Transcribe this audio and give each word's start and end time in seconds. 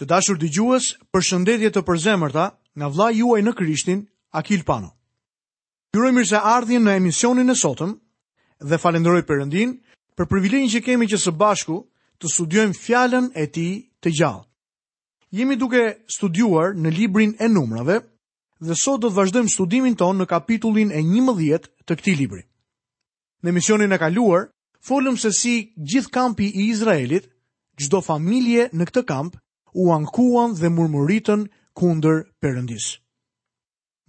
Të 0.00 0.06
dashur 0.10 0.38
dëgjues, 0.40 0.84
përshëndetje 1.12 1.68
të 1.76 1.80
përzemërta 1.84 2.44
nga 2.80 2.86
vla 2.88 3.10
juaj 3.12 3.42
në 3.44 3.52
Krishtin, 3.58 3.98
Akil 4.40 4.62
Pano. 4.64 4.88
Juroj 5.92 6.12
mirë 6.16 6.28
se 6.30 6.38
ardhjen 6.50 6.86
në 6.88 6.94
emisionin 7.00 7.52
e 7.52 7.56
sotëm 7.62 7.92
dhe 8.70 8.78
falenderoj 8.80 9.20
Perëndin 9.28 9.74
për 10.16 10.28
privilegjin 10.30 10.72
që 10.74 10.80
kemi 10.86 11.08
që 11.12 11.18
së 11.26 11.34
bashku 11.42 11.76
të 12.20 12.30
studiojmë 12.32 12.78
fjalën 12.80 13.26
e 13.42 13.44
tij 13.58 13.74
të 14.00 14.08
gjallë. 14.20 14.40
Jemi 15.36 15.58
duke 15.60 15.84
studiuar 16.16 16.72
në 16.80 16.94
librin 16.96 17.36
e 17.44 17.50
numrave 17.58 17.98
dhe 18.64 18.78
sot 18.84 19.04
do 19.04 19.10
të 19.12 19.16
vazhdojmë 19.20 19.52
studimin 19.56 19.98
ton 20.00 20.16
në 20.20 20.28
kapitullin 20.32 20.96
e 20.96 21.04
11 21.04 21.68
të 21.84 21.98
këtij 22.00 22.16
libri. 22.22 22.42
Në 23.44 23.52
emisionin 23.52 23.92
e 23.92 24.00
kaluar 24.00 24.48
folëm 24.88 25.20
se 25.26 25.34
si 25.40 25.54
gjithë 25.92 26.14
kampi 26.16 26.48
i 26.56 26.70
Izraelit, 26.72 27.28
çdo 27.80 28.00
familje 28.00 28.70
në 28.72 28.88
këtë 28.88 29.04
kamp 29.12 29.36
u 29.74 29.92
ankuan 29.92 30.54
dhe 30.58 30.68
murmuritën 30.68 31.46
kunder 31.78 32.24
përëndis. 32.42 32.98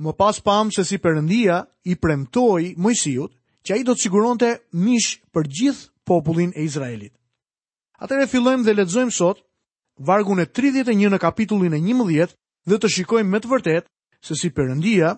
Më 0.02 0.12
pas 0.18 0.40
pam 0.42 0.72
se 0.74 0.84
si 0.86 0.98
përëndia 0.98 1.62
i 1.86 1.94
premtoj 2.02 2.74
mojësijut 2.82 3.32
që 3.66 3.72
a 3.74 3.78
i 3.82 3.86
do 3.86 3.94
të 3.94 4.02
siguronte 4.08 4.48
mish 4.74 5.20
për 5.34 5.46
gjithë 5.58 5.90
popullin 6.08 6.54
e 6.58 6.66
Izraelit. 6.66 7.14
Atëre 8.02 8.26
fillojmë 8.28 8.66
dhe 8.66 8.74
ledzojmë 8.74 9.14
sot 9.14 9.44
vargun 10.02 10.42
e 10.42 10.48
31 10.50 11.14
në 11.14 11.20
kapitullin 11.22 11.78
e 11.78 11.82
11 11.82 12.34
dhe 12.66 12.78
të 12.82 12.88
shikojmë 12.96 13.30
me 13.30 13.40
të 13.44 13.52
vërtet 13.52 13.86
se 14.26 14.36
si 14.40 14.50
përëndia 14.50 15.14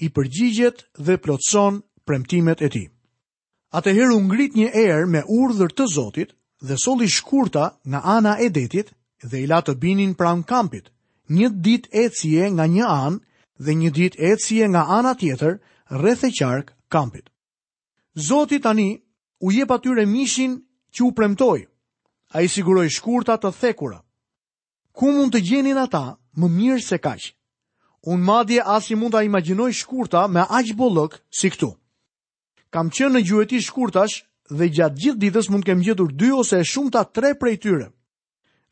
i 0.00 0.08
përgjigjet 0.08 0.86
dhe 0.96 1.18
plotson 1.20 1.82
premtimet 2.08 2.62
e 2.64 2.68
ti. 2.72 2.84
Atëherë 3.76 4.14
u 4.16 4.22
ngrit 4.24 4.56
një 4.56 4.70
erë 4.72 5.04
me 5.10 5.20
urdhër 5.28 5.72
të 5.76 5.84
Zotit 5.94 6.32
dhe 6.64 6.76
soli 6.80 7.08
shkurta 7.10 7.64
nga 7.84 8.00
ana 8.16 8.36
e 8.40 8.48
detit 8.48 8.88
dhe 9.30 9.40
i 9.44 9.46
la 9.50 9.58
të 9.64 9.74
binin 9.80 10.14
pranë 10.14 10.44
kampit. 10.48 10.90
Një 11.30 11.48
dit 11.64 11.86
e 11.92 12.04
nga 12.52 12.66
një 12.76 12.86
anë 13.04 13.18
dhe 13.64 13.72
një 13.74 13.90
dit 13.98 14.14
e 14.18 14.30
nga 14.68 14.82
anë 14.98 15.10
atjetër 15.14 15.54
rreth 15.90 16.24
e 16.24 16.30
qarkë 16.38 16.72
kampit. 16.90 17.26
Zotit 18.14 18.62
tani 18.62 19.00
u 19.40 19.52
jep 19.52 19.70
atyre 19.70 20.06
mishin 20.06 20.60
që 20.94 21.00
u 21.04 21.12
premtoj, 21.12 21.66
a 22.34 22.40
i 22.42 22.48
siguroj 22.48 22.88
shkurta 22.88 23.36
të 23.36 23.50
thekura. 23.60 24.00
Ku 24.92 25.10
mund 25.10 25.32
të 25.34 25.40
gjenin 25.40 25.78
ata 25.78 26.16
më 26.38 26.46
mirë 26.48 26.82
se 26.82 26.98
kaq? 26.98 27.32
Un 28.06 28.20
madje 28.20 28.60
as 28.64 28.90
mund 28.94 29.12
ta 29.12 29.22
imagjinoj 29.24 29.72
shkurta 29.72 30.28
me 30.28 30.40
aq 30.44 30.76
bollok 30.76 31.18
si 31.30 31.50
këtu. 31.50 31.72
Kam 32.70 32.90
qenë 32.90 33.12
në 33.18 33.22
gjuhëti 33.26 33.60
shkurtash 33.62 34.22
dhe 34.50 34.68
gjatë 34.68 34.98
gjithë 35.00 35.18
ditës 35.20 35.48
mund 35.50 35.64
të 35.64 35.66
kem 35.72 35.82
gjetur 35.82 36.12
dy 36.12 36.30
ose 36.34 36.60
shumë 36.64 36.90
të 36.94 37.02
tre 37.14 37.34
prej 37.34 37.56
tyre. 37.62 37.86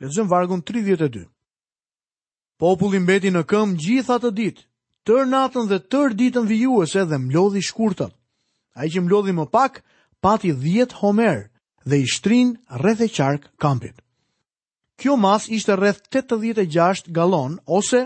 Lexojm 0.02 0.28
vargun 0.34 0.60
32. 0.66 1.28
Populli 2.62 2.98
mbeti 3.04 3.30
në 3.30 3.42
këmbë 3.50 3.78
gjitha 3.82 4.16
të 4.22 4.30
ditë, 4.38 4.64
tër 5.06 5.28
natën 5.30 5.68
dhe 5.70 5.78
tër 5.92 6.16
ditën 6.18 6.48
vijuese 6.50 7.04
dhe 7.10 7.18
mlodhi 7.26 7.62
shkurtat. 7.68 8.10
Ai 8.78 8.86
që 8.90 9.04
mlodhi 9.06 9.32
më 9.38 9.46
pak 9.54 9.78
pati 10.24 10.50
10 10.64 10.96
homer 11.02 11.36
dhe 11.88 11.96
i 12.02 12.06
shtrin 12.14 12.50
rreth 12.82 13.04
e 13.06 13.08
qark 13.16 13.42
kampit. 13.62 13.96
Kjo 14.98 15.14
mas 15.22 15.46
ishte 15.58 15.76
rreth 15.78 16.02
86 16.10 17.06
galon 17.18 17.52
ose 17.78 18.00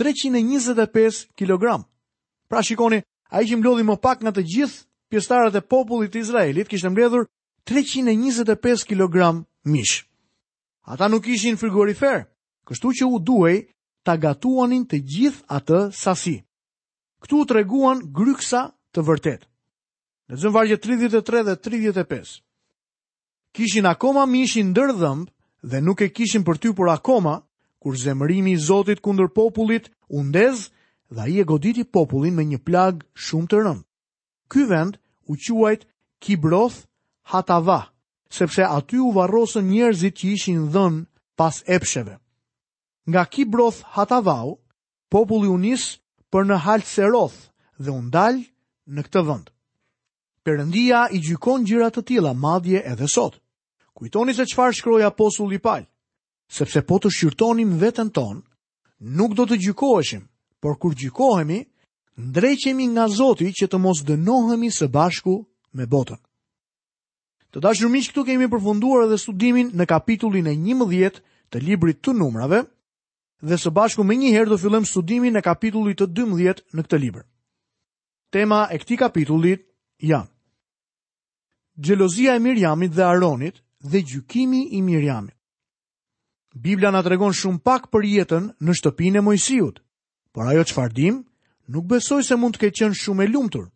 325 0.00 1.26
kg. 1.38 1.64
Pra 2.48 2.60
shikoni, 2.64 3.02
ai 3.36 3.42
që 3.48 3.60
mlodhi 3.60 3.84
më 3.88 3.96
pak 4.04 4.18
nga 4.24 4.32
të 4.34 4.40
gjithë 4.52 4.80
pjesëtarët 5.12 5.60
e 5.60 5.66
popullit 5.72 6.12
të 6.16 6.24
Izraelit 6.24 6.68
kishte 6.70 6.88
mbledhur 6.92 7.28
325 7.68 8.88
kg 8.88 9.14
mish. 9.72 9.96
Ata 10.86 11.08
nuk 11.10 11.26
ishin 11.26 11.58
frigorifer, 11.58 12.28
kështu 12.68 12.92
që 12.98 13.06
u 13.10 13.18
duhej 13.28 13.58
ta 14.06 14.14
gatuanin 14.22 14.84
të 14.86 14.98
gjithë 15.10 15.44
atë 15.58 15.78
sasi. 15.98 16.36
Ktu 17.22 17.42
treguan 17.50 18.04
gryksa 18.14 18.62
të 18.94 19.02
vërtet. 19.08 19.42
Në 20.30 20.38
zonë 20.38 20.54
vargje 20.54 20.76
33 20.84 21.42
dhe 21.48 21.54
35. 21.66 22.36
Kishin 23.56 23.86
akoma 23.90 24.28
mishin 24.30 24.70
ndër 24.70 24.94
dhëmb 25.00 25.26
dhe 25.70 25.78
nuk 25.82 25.98
e 26.06 26.10
kishin 26.16 26.46
për 26.46 26.56
ty 26.62 26.68
por 26.78 26.88
akoma 26.94 27.36
kur 27.82 27.98
zemërimi 28.02 28.54
i 28.54 28.62
Zotit 28.68 29.02
kundër 29.04 29.30
popullit 29.36 29.90
u 30.14 30.22
ndez 30.22 30.70
dhe 31.14 31.20
ai 31.26 31.34
e 31.42 31.48
goditi 31.50 31.82
popullin 31.94 32.34
me 32.36 32.44
një 32.46 32.62
plagë 32.66 33.02
shumë 33.24 33.50
të 33.50 33.58
rëndë. 33.66 33.84
Ky 34.50 34.60
vend 34.70 34.94
u 35.26 35.34
quajt 35.44 35.82
Kibroth 36.22 36.78
Hatava 37.30 37.80
sepse 38.30 38.62
aty 38.62 38.98
u 39.00 39.10
varrosën 39.14 39.64
njerëzit 39.70 40.14
që 40.18 40.26
ishin 40.34 40.62
dhën 40.74 40.94
pas 41.36 41.62
epsheve. 41.66 42.18
Nga 43.06 43.24
Kibroth 43.30 43.82
Hatavau, 43.94 44.58
populli 45.08 45.48
u 45.48 45.58
nis 45.58 45.98
për 46.32 46.46
në 46.48 46.56
Halseroth 46.64 47.50
dhe 47.78 47.90
u 47.94 48.00
ndal 48.02 48.40
në 48.90 49.04
këtë 49.06 49.22
vend. 49.28 49.46
Perëndia 50.46 51.06
i 51.14 51.20
gjykon 51.26 51.64
gjëra 51.66 51.88
të 51.94 52.02
tilla 52.06 52.32
madje 52.32 52.82
edhe 52.86 53.08
sot. 53.08 53.38
Kujtoni 53.96 54.34
se 54.34 54.46
çfarë 54.46 54.74
shkroi 54.76 55.06
apostulli 55.06 55.58
Paul, 55.58 55.86
sepse 56.48 56.82
po 56.86 56.98
të 57.00 57.10
shqyrtonim 57.10 57.76
veten 57.80 58.10
ton, 58.10 58.42
nuk 59.00 59.34
do 59.34 59.46
të 59.48 59.56
gjykoheshim, 59.64 60.26
por 60.60 60.76
kur 60.78 60.94
gjykohemi, 60.98 61.62
ndrejhemi 62.20 62.86
nga 62.94 63.08
Zoti 63.08 63.50
që 63.52 63.70
të 63.70 63.76
mos 63.80 64.04
dënohemi 64.06 64.68
së 64.72 64.88
bashku 64.92 65.40
me 65.72 65.86
botën. 65.86 66.18
Të 67.56 67.62
dashur 67.64 67.88
miq, 67.88 68.10
këtu 68.12 68.22
kemi 68.28 68.46
përfunduar 68.52 69.06
edhe 69.06 69.16
studimin 69.16 69.70
në 69.80 69.84
kapitullin 69.88 70.48
e 70.50 70.52
11 70.52 71.20
të 71.54 71.60
librit 71.64 72.02
të 72.04 72.12
numrave 72.12 72.58
dhe 73.48 73.56
së 73.62 73.70
bashku 73.78 74.04
më 74.04 74.18
njëherë 74.20 74.50
do 74.52 74.58
fillojmë 74.60 74.88
studimin 74.90 75.32
në 75.32 75.40
kapitullin 75.46 75.96
të 75.96 76.08
12 76.18 76.60
në 76.76 76.84
këtë 76.84 76.98
libër. 77.00 77.24
Tema 78.36 78.58
e 78.68 78.76
këtij 78.82 78.98
kapitulli 79.00 79.54
janë 80.10 80.28
Gjelozia 81.86 82.34
e 82.36 82.42
Mirjamit 82.44 82.92
dhe 82.92 83.06
Aronit 83.08 83.62
dhe 83.88 84.04
gjykimi 84.04 84.60
i 84.76 84.82
Mirjamit. 84.84 85.32
Bibla 86.52 86.92
na 86.92 87.00
tregon 87.08 87.32
shumë 87.32 87.64
pak 87.64 87.88
për 87.88 88.04
jetën 88.12 88.50
në 88.60 88.76
shtëpinë 88.82 89.22
e 89.22 89.24
Mojsiut, 89.30 89.80
por 90.32 90.52
ajo 90.52 90.68
çfarë 90.74 90.92
dim, 90.98 91.22
nuk 91.72 91.88
besoj 91.88 92.20
se 92.28 92.36
mund 92.36 92.60
të 92.60 92.66
ketë 92.66 92.82
qenë 92.82 93.00
shumë 93.02 93.24
e 93.24 93.30
lumtur. 93.32 93.66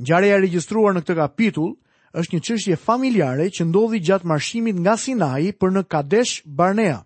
Ngjarja 0.00 0.38
e 0.38 0.42
regjistruar 0.46 0.96
në 0.96 1.04
këtë 1.04 1.20
kapitull 1.20 1.74
është 2.20 2.34
një 2.36 2.40
çështje 2.46 2.76
familjare 2.80 3.46
që 3.56 3.64
ndodhi 3.70 4.00
gjatë 4.04 4.28
marshimit 4.28 4.76
nga 4.84 4.96
Sinai 5.00 5.52
për 5.60 5.70
në 5.72 5.82
Kadesh 5.88 6.42
Barnea. 6.44 6.98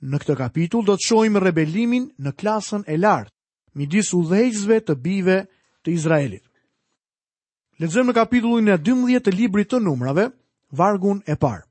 Në 0.00 0.16
këtë 0.22 0.36
kapitull 0.40 0.84
do 0.88 0.94
të 0.96 1.06
shohim 1.08 1.36
rebelimin 1.44 2.06
në 2.24 2.32
klasën 2.40 2.86
e 2.88 2.96
lartë 2.96 3.32
midis 3.76 4.12
udhëheqësve 4.16 4.78
të 4.88 4.94
bijve 5.04 5.36
të 5.84 5.92
Izraelit. 5.98 6.44
Lexojmë 7.80 8.14
kapitullin 8.16 8.72
e 8.72 8.78
12 8.80 9.20
të 9.26 9.34
librit 9.36 9.68
të 9.70 9.82
Numrave, 9.84 10.30
vargun 10.72 11.20
e 11.28 11.36
parë. 11.36 11.66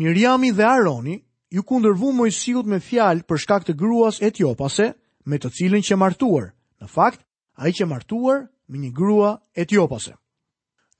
Miriami 0.00 0.50
dhe 0.56 0.64
Aroni 0.64 1.18
ju 1.52 1.62
kundërvu 1.64 2.14
Mojsiut 2.16 2.66
me 2.66 2.80
fjalë 2.80 3.26
për 3.28 3.42
shkak 3.44 3.68
të 3.68 3.74
gruas 3.80 4.22
etiopase 4.24 4.94
me 5.28 5.36
të 5.36 5.52
cilën 5.58 5.84
që 5.84 6.00
martuar. 6.00 6.54
Në 6.80 6.88
fakt, 6.96 7.26
ai 7.60 7.70
që 7.76 7.88
martuar 7.92 8.46
me 8.68 8.78
një 8.80 8.92
grua 8.96 9.36
etiopase 9.52 10.16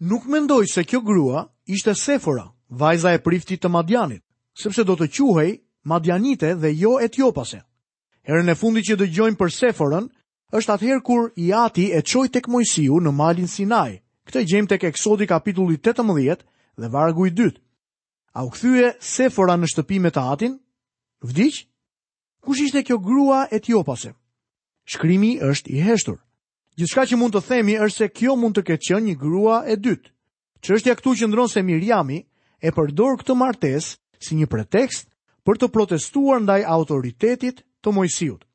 nuk 0.00 0.24
mendoj 0.26 0.66
se 0.66 0.84
kjo 0.84 1.00
grua 1.00 1.46
ishte 1.66 1.94
Sefora, 1.94 2.46
vajza 2.70 3.10
e 3.12 3.18
priftit 3.22 3.60
të 3.64 3.68
Madianit, 3.68 4.22
sepse 4.62 4.84
do 4.84 4.94
të 4.96 5.08
quhej 5.08 5.58
Madianite 5.84 6.54
dhe 6.54 6.70
jo 6.74 6.98
Etiopase. 7.02 7.60
Herën 8.28 8.50
e 8.50 8.54
fundit 8.54 8.84
që 8.84 8.98
dëgjojmë 8.98 9.36
për 9.38 9.48
Seforën, 9.54 10.08
është 10.52 10.72
atëherë 10.74 11.02
kur 11.02 11.32
Iati 11.36 11.90
e 11.92 12.02
qoj 12.02 12.28
tek 12.32 12.48
Mojësiu 12.48 13.00
në 13.00 13.12
malin 13.12 13.48
Sinaj, 13.48 14.00
këte 14.28 14.42
gjemë 14.44 14.68
tek 14.68 14.84
eksodi 14.84 15.26
kapitulli 15.26 15.78
18 15.80 16.44
dhe 16.76 16.88
vargu 16.92 17.26
i 17.26 17.32
2. 17.32 17.52
A 18.34 18.44
u 18.44 18.50
këthyje 18.50 18.92
Sefora 19.00 19.56
në 19.56 19.70
shtëpi 19.72 20.00
me 20.00 20.10
të 20.12 20.24
atin? 20.34 20.58
Vdiq? 21.24 21.64
Kush 22.44 22.60
ishte 22.66 22.84
kjo 22.84 22.98
grua 22.98 23.46
Etiopase? 23.50 24.12
Shkrimi 24.84 25.38
është 25.42 25.72
i 25.74 25.80
heshtur. 25.88 26.20
Gjithka 26.78 27.02
që 27.10 27.16
mund 27.18 27.34
të 27.34 27.40
themi 27.48 27.72
është 27.74 27.96
se 28.04 28.06
kjo 28.14 28.36
mund 28.38 28.54
të 28.54 28.62
qenë 28.68 28.98
një 29.04 29.14
grua 29.18 29.56
e 29.66 29.74
dytë. 29.82 30.12
Që 30.62 30.76
është 30.78 30.88
ja 30.88 30.94
këtu 31.00 31.14
që 31.18 31.26
ndronë 31.28 31.50
se 31.50 31.62
Mirjami 31.66 32.18
e 32.62 32.70
përdor 32.76 33.16
këtë 33.18 33.34
martes 33.40 33.88
si 34.22 34.36
një 34.38 34.46
pretekst 34.52 35.10
për 35.46 35.58
të 35.58 35.70
protestuar 35.74 36.38
ndaj 36.44 36.60
autoritetit 36.76 37.64
të 37.82 37.94
mojësijut. 37.96 38.46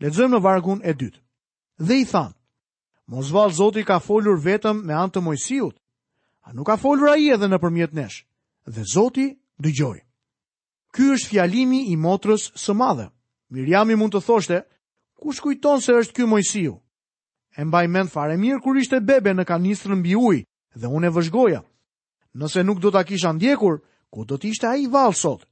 Ledzëm 0.00 0.32
në 0.32 0.40
vargun 0.44 0.80
e 0.88 0.94
dytë. 1.00 1.20
Dhe 1.84 2.00
i 2.00 2.08
thanë, 2.08 2.32
Mosval 3.12 3.52
Zoti 3.60 3.84
ka 3.88 4.00
folur 4.04 4.40
vetëm 4.44 4.80
me 4.88 4.96
antë 4.96 5.18
të 5.18 5.24
mojësijut, 5.28 5.76
a 6.48 6.56
nuk 6.56 6.66
ka 6.70 6.78
folur 6.80 7.12
a 7.12 7.18
i 7.20 7.28
edhe 7.36 7.44
në 7.48 7.58
përmjet 7.60 7.92
nesh, 7.96 8.22
dhe 8.72 8.86
Zoti 8.94 9.28
dëgjoi. 9.60 10.00
Ky 10.96 11.10
është 11.12 11.28
fjalimi 11.34 11.84
i 11.92 11.96
motrës 12.00 12.48
së 12.56 12.72
madhe. 12.76 13.10
Mirjami 13.52 13.98
mund 14.00 14.16
të 14.16 14.24
thoshte, 14.28 14.62
kush 15.20 15.44
kujton 15.44 15.84
se 15.84 15.92
është 16.00 16.16
ky 16.16 16.26
Mojsiu? 16.32 16.78
e 17.58 17.64
mbaj 17.66 17.86
mend 17.90 18.08
fare 18.14 18.36
mirë 18.38 18.60
kur 18.62 18.76
ishte 18.78 19.00
bebe 19.02 19.32
në 19.34 19.44
kanistrë 19.50 19.96
mbi 19.98 20.14
ujë 20.16 20.44
dhe 20.78 20.90
unë 20.96 21.08
e 21.10 21.14
vëzhgoja. 21.16 21.60
Nëse 22.38 22.62
nuk 22.62 22.78
do 22.82 22.90
ta 22.94 23.02
kisha 23.08 23.32
ndjekur, 23.34 23.80
ku 24.14 24.20
do 24.28 24.38
të 24.38 24.46
ishte 24.52 24.66
ai 24.70 24.86
vall 24.92 25.14
sot? 25.18 25.42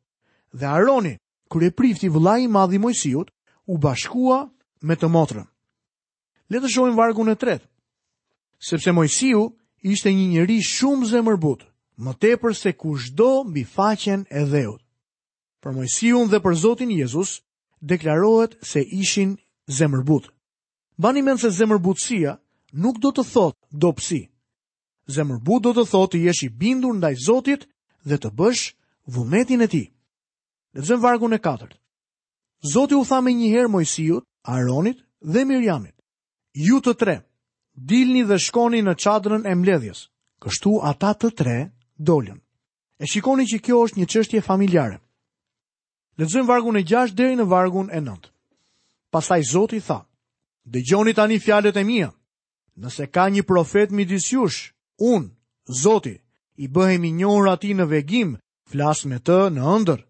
Dhe 0.55 0.67
Aroni, 0.77 1.17
kur 1.51 1.65
e 1.67 1.73
prifti 1.75 2.07
vëllai 2.15 2.45
i 2.45 2.49
madh 2.55 2.77
i 2.79 2.79
Mojsiut, 2.79 3.33
u 3.67 3.75
bashkua 3.83 4.39
me 4.87 4.95
të 4.95 5.09
motrën. 5.11 5.47
Le 6.53 6.61
të 6.63 6.69
shohim 6.71 6.95
vargun 6.97 7.33
e 7.33 7.35
tretë. 7.35 7.67
Sepse 8.69 8.93
Mojsiu 8.95 9.49
ishte 9.83 10.13
një 10.15 10.27
njeri 10.37 10.61
shumë 10.63 11.11
zemërbut, 11.11 11.67
më 12.05 12.13
tepër 12.23 12.55
se 12.55 12.71
kushdo 12.73 13.31
mbi 13.51 13.67
faqen 13.75 14.23
e 14.31 14.45
dheut. 14.53 14.79
Për 15.63 15.75
Mojsiun 15.75 16.31
dhe 16.31 16.39
për 16.45 16.55
Zotin 16.63 16.91
Jezus, 16.95 17.43
deklarohet 17.83 18.55
se 18.63 18.79
ishin 19.01 19.37
zemërbutë. 19.67 20.36
Bani 20.97 21.21
men 21.23 21.37
se 21.39 21.51
zemërbutësia 21.53 22.39
nuk 22.81 22.97
do 23.05 23.11
të 23.13 23.25
thotë 23.29 23.61
dopsi. 23.85 24.23
Zemërbut 25.13 25.63
do 25.67 25.73
të 25.77 25.85
thotë 25.91 26.13
të 26.15 26.21
jeshi 26.27 26.47
i 26.49 26.53
bindur 26.63 26.97
ndaj 26.97 27.15
Zotit 27.27 27.67
dhe 28.09 28.17
të 28.19 28.31
bësh 28.39 28.63
vullnetin 29.15 29.61
e 29.67 29.69
tij. 29.69 29.87
Lexojmë 30.77 31.03
vargun 31.05 31.37
e 31.37 31.39
4. 31.45 31.69
Zoti 32.73 32.97
u 32.97 33.05
tha 33.05 33.19
më 33.23 33.35
njëherë 33.37 33.83
herë 33.85 34.23
Aronit 34.57 34.99
dhe 35.21 35.45
Mirjamit: 35.47 35.95
Ju 36.67 36.81
të 36.81 36.93
tre, 36.97 37.17
dilni 37.75 38.25
dhe 38.27 38.39
shkoni 38.41 38.81
në 38.85 38.95
çadrën 39.05 39.45
e 39.47 39.53
mbledhjes. 39.55 40.09
Kështu 40.43 40.81
ata 40.91 41.13
të 41.19 41.29
tre 41.39 41.57
dolën. 42.09 42.41
E 42.99 43.05
shikoni 43.07 43.45
që 43.51 43.59
kjo 43.65 43.77
është 43.85 43.99
një 44.01 44.07
çështje 44.13 44.41
familjare. 44.49 44.99
Lexojmë 46.19 46.49
vargun 46.49 46.77
e 46.81 46.85
6 46.89 47.13
deri 47.17 47.37
në 47.37 47.47
vargun 47.53 47.91
e 47.93 48.01
9. 48.01 48.33
Pastaj 49.13 49.43
Zoti 49.53 49.81
tha: 49.87 50.01
Dhe 50.67 50.83
gjoni 50.83 51.15
tani 51.15 51.39
fjalet 51.39 51.77
e 51.77 51.85
mija, 51.87 52.11
nëse 52.83 53.05
ka 53.15 53.25
një 53.31 53.45
profet 53.47 53.93
midis 53.95 54.27
jush, 54.33 54.61
unë, 54.99 55.31
zoti, 55.83 56.17
i 56.63 56.67
i 57.07 57.13
njohër 57.21 57.49
ati 57.55 57.71
në 57.79 57.87
vegim, 57.95 58.35
flas 58.71 59.05
me 59.07 59.17
të 59.19 59.39
në 59.55 59.63
ëndër. 59.77 60.01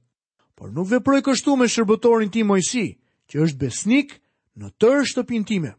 Por 0.56 0.72
nuk 0.72 0.88
veproj 0.88 1.20
kështu 1.26 1.56
me 1.56 1.68
shërbëtorin 1.68 2.30
ti 2.32 2.42
mojsi, 2.48 2.86
që 3.28 3.36
është 3.44 3.58
besnik 3.60 4.08
në 4.56 4.68
tërë 4.80 5.04
shtëpin 5.10 5.44
time. 5.44 5.72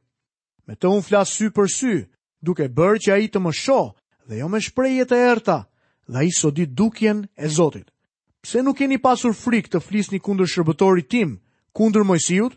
Me 0.67 0.73
të 0.77 0.85
unë 0.93 1.05
flas 1.09 1.33
sy 1.33 1.49
për 1.49 1.67
sy, 1.77 1.93
duke 2.45 2.69
bërë 2.69 2.99
që 3.03 3.11
a 3.13 3.17
i 3.23 3.27
të 3.31 3.39
më 3.41 3.51
sho, 3.61 3.79
dhe 4.29 4.35
jo 4.43 4.47
me 4.51 4.61
shpreje 4.61 5.05
të 5.09 5.17
erta, 5.33 5.57
dhe 6.11 6.17
a 6.17 6.23
i 6.23 6.29
sodit 6.37 6.69
dukjen 6.77 7.25
e 7.33 7.49
zotit. 7.49 7.89
Pse 8.45 8.61
nuk 8.61 8.79
një 8.85 9.01
pasur 9.01 9.33
frik 9.33 9.71
të 9.73 9.81
flisni 9.87 10.21
kundër 10.21 10.45
shërbëtorit 10.53 11.09
tim, 11.09 11.39
kundër 11.73 12.05
mojësijut? 12.05 12.53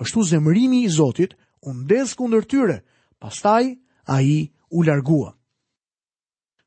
Kështu 0.00 0.22
zemërimi 0.30 0.78
i 0.86 0.88
Zotit 0.96 1.34
u 1.60 1.74
ndez 1.76 2.14
kundër 2.16 2.46
tyre, 2.48 2.78
pastaj 3.20 3.66
ai 4.16 4.48
u 4.72 4.80
largua. 4.88 5.34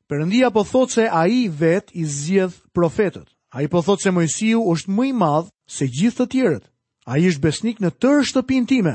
Perëndia 0.06 0.52
po 0.54 0.62
thotë 0.62 0.92
se 0.94 1.06
ai 1.08 1.48
vet 1.48 1.90
i 1.92 2.04
zgjidh 2.06 2.54
profetët. 2.76 3.26
Ai 3.56 3.66
po 3.70 3.82
thotë 3.82 4.02
se 4.04 4.10
Mojsiu 4.14 4.60
është 4.70 4.94
më 4.94 5.06
i 5.08 5.12
madh 5.22 5.48
se 5.78 5.88
gjithë 5.96 6.20
të 6.22 6.26
tjerët. 6.34 6.64
Ai 7.10 7.26
është 7.30 7.42
besnik 7.44 7.80
në 7.82 7.90
tërë 8.02 8.22
shtëpinë 8.30 8.70
time. 8.72 8.94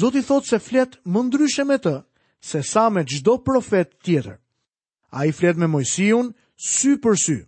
Zoti 0.00 0.20
thotë 0.24 0.50
se 0.52 0.58
flet 0.66 0.98
më 1.12 1.22
ndryshe 1.28 1.64
me 1.68 1.78
të 1.80 1.94
se 2.50 2.60
sa 2.72 2.86
me 2.92 3.06
çdo 3.08 3.38
profet 3.46 3.96
tjetër. 4.04 4.36
Ai 5.16 5.32
flet 5.38 5.56
me 5.56 5.70
Mojsiu 5.72 6.20
sy 6.58 6.96
për 7.04 7.14
sy. 7.24 7.38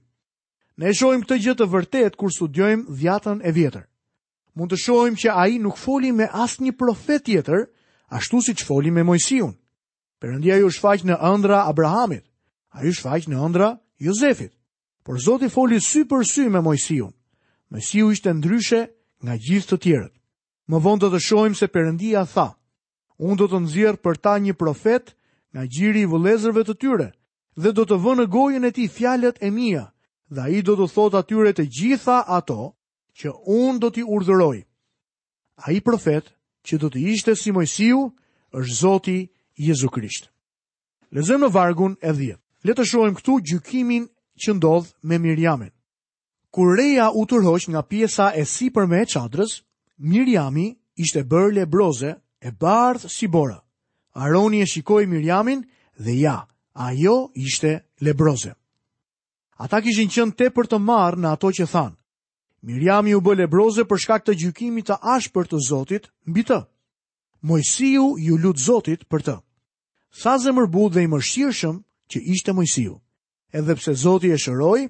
Ne 0.81 0.95
shohim 0.95 1.21
këtë 1.27 1.37
gjë 1.45 1.55
të 1.59 1.67
vërtet, 1.75 2.17
kur 2.17 2.31
studiojmë 2.33 2.87
Vjatën 3.01 3.41
e 3.45 3.51
Vjetër 3.57 3.85
mund 4.59 4.73
të 4.75 4.79
shohim 4.83 5.15
që 5.15 5.31
ai 5.43 5.59
nuk 5.63 5.79
foli 5.79 6.11
me 6.13 6.27
asnjë 6.43 6.75
profet 6.81 7.23
tjetër, 7.27 7.69
ashtu 8.11 8.41
siç 8.43 8.65
foli 8.67 8.91
me 8.91 9.05
Mojsiun. 9.07 9.55
Perëndia 10.19 10.57
ju 10.59 10.71
shfaq 10.75 11.05
në 11.07 11.17
ëndra 11.33 11.61
Abrahamit, 11.71 12.25
ai 12.75 12.89
ju 12.91 12.95
shfaq 12.99 13.29
në 13.31 13.39
ëndra 13.47 13.69
Jozefit. 14.03 14.53
Por 15.05 15.21
Zoti 15.23 15.49
foli 15.49 15.79
sy 15.81 16.03
për 16.11 16.27
sy 16.27 16.49
me 16.51 16.61
Mojsiun. 16.67 17.13
Mojsiu 17.71 18.11
ishte 18.15 18.33
ndryshe 18.35 18.81
nga 19.25 19.37
gjithë 19.39 19.69
të 19.71 19.79
tjerët. 19.85 20.15
Më 20.69 20.79
vonë 20.85 21.01
do 21.05 21.09
të 21.15 21.21
shohim 21.29 21.55
se 21.57 21.71
Perëndia 21.71 22.27
tha, 22.29 22.49
unë 23.23 23.39
do 23.41 23.47
të 23.49 23.59
nxjerr 23.63 23.99
për 24.03 24.15
ta 24.25 24.35
një 24.43 24.55
profet 24.61 25.15
nga 25.55 25.63
gjiri 25.65 26.03
i 26.05 26.11
vëllezërve 26.11 26.63
të 26.67 26.75
tyre 26.83 27.09
dhe 27.63 27.71
do 27.75 27.85
të 27.89 27.97
vënë 28.05 28.25
në 28.27 28.31
gojën 28.35 28.67
e 28.69 28.75
tij 28.75 28.89
fjalët 28.97 29.39
e 29.43 29.51
mia." 29.55 29.87
Dhe 30.29 30.43
a 30.45 30.49
i 30.53 30.61
do 30.61 30.75
të 30.77 30.87
thot 30.93 31.15
atyre 31.17 31.55
të 31.57 31.65
gjitha 31.73 32.19
ato, 32.37 32.75
që 33.19 33.33
un 33.51 33.79
do 33.83 33.91
t'i 33.91 34.03
urdhëroj. 34.07 34.59
Ai 35.67 35.81
profet 35.83 36.31
që 36.67 36.79
do 36.83 36.89
të 36.93 37.01
ishte 37.15 37.35
si 37.37 37.51
Mojsiu 37.57 38.05
është 38.55 38.75
Zoti 38.81 39.19
Jezu 39.59 39.91
Krisht. 39.91 40.31
Lezojmë 41.11 41.49
në 41.49 41.53
vargun 41.55 41.97
e 41.99 42.13
10. 42.15 42.39
Le 42.69 42.75
të 42.77 42.85
shohim 42.87 43.17
këtu 43.19 43.39
gjykimin 43.51 44.05
që 44.43 44.55
ndodh 44.59 44.93
me 45.09 45.19
Miriamin. 45.19 45.71
Kur 46.55 46.77
reja 46.79 47.11
u 47.15 47.25
turhoq 47.27 47.67
nga 47.71 47.83
pjesa 47.83 48.31
e 48.41 48.45
sipërme 48.45 49.03
e 49.03 49.07
çadrës, 49.13 49.59
Miriami 49.99 50.69
ishte 50.95 51.25
bërë 51.29 51.53
lebroze 51.59 52.15
e 52.41 52.53
bardh 52.61 53.09
si 53.13 53.27
bora. 53.27 53.59
Aroni 54.15 54.63
e 54.63 54.67
shikoi 54.67 55.07
Miriamin 55.07 55.65
dhe 55.99 56.15
ja, 56.23 56.47
ajo 56.75 57.17
ishte 57.35 57.75
lebroze. 58.01 58.55
Ata 59.59 59.81
kishin 59.83 60.09
qenë 60.09 60.37
tepër 60.39 60.69
të 60.71 60.79
marrë 60.79 61.21
në 61.21 61.33
ato 61.35 61.51
që 61.51 61.67
than. 61.73 61.98
Mirjami 62.63 63.15
u 63.15 63.21
bële 63.23 63.47
broze 63.47 63.85
për 63.87 64.01
shkak 64.03 64.25
të 64.27 64.35
gjykimit 64.41 64.89
të 64.91 64.97
ashpër 65.15 65.47
të 65.51 65.59
Zotit 65.69 66.09
mbi 66.27 66.43
të. 66.49 66.57
Mojësiu 67.47 68.07
ju 68.19 68.37
lutë 68.43 68.65
Zotit 68.65 69.05
për 69.07 69.23
të. 69.27 69.35
Sa 70.23 70.35
zemër 70.43 70.67
dhe 70.91 71.05
i 71.07 71.11
mërshirëshëm 71.13 71.77
që 72.11 72.19
ishte 72.35 72.53
Mojësiu. 72.57 72.97
Edhe 73.55 73.75
pse 73.79 73.95
Zoti 74.05 74.29
e 74.35 74.39
shëroj, 74.39 74.81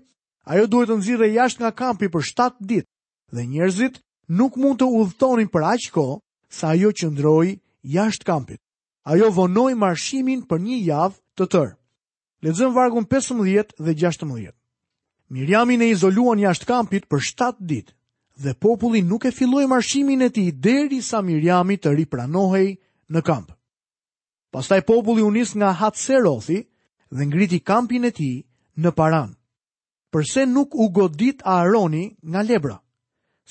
ajo 0.51 0.65
duhet 0.67 0.89
të 0.89 0.97
nxirre 0.99 1.29
jashtë 1.31 1.61
nga 1.63 1.73
kampi 1.79 2.09
për 2.11 2.23
7 2.27 2.67
ditë 2.71 2.89
dhe 3.37 3.45
njerëzit 3.47 4.01
nuk 4.39 4.57
mund 4.59 4.81
të 4.81 4.89
udhëtonin 4.99 5.53
për 5.53 5.63
aq 5.73 5.89
kohë 5.95 6.19
sa 6.59 6.73
ajo 6.75 6.89
qëndroi 6.99 7.53
jashtë 7.95 8.25
kampit. 8.27 8.61
Ajo 9.13 9.29
vonoi 9.31 9.75
marshimin 9.79 10.41
për 10.49 10.59
një 10.67 10.79
javë 10.91 11.19
të 11.39 11.45
tërë. 11.53 11.75
Lexojmë 12.43 12.75
vargun 12.81 13.05
15 13.15 13.77
dhe 13.85 13.93
16. 14.03 14.58
Mirjamin 15.31 15.83
e 15.85 15.91
izoluan 15.93 16.41
jashtë 16.41 16.67
kampit 16.71 17.05
për 17.13 17.21
7 17.29 17.67
ditë 17.71 17.95
dhe 18.45 18.55
populli 18.65 19.03
nuk 19.05 19.27
e 19.29 19.33
filloi 19.35 19.67
marshimin 19.69 20.23
e 20.25 20.29
tij 20.33 20.51
deri 20.65 21.01
sa 21.05 21.21
Mirjami 21.27 21.77
të 21.83 21.91
ripranohej 21.99 22.69
në 23.13 23.21
kamp. 23.29 23.49
Pastaj 24.55 24.81
populli 24.89 25.23
u 25.27 25.31
nis 25.35 25.53
nga 25.59 25.73
serothi 26.05 26.59
dhe 27.17 27.23
ngriti 27.29 27.59
kampin 27.69 28.05
e 28.05 28.11
tij 28.19 28.37
në 28.83 28.91
Paran. 28.99 29.31
Përse 30.13 30.43
nuk 30.47 30.71
u 30.81 30.85
godit 30.99 31.43
Aroni 31.59 32.05
nga 32.31 32.41
lebra? 32.49 32.79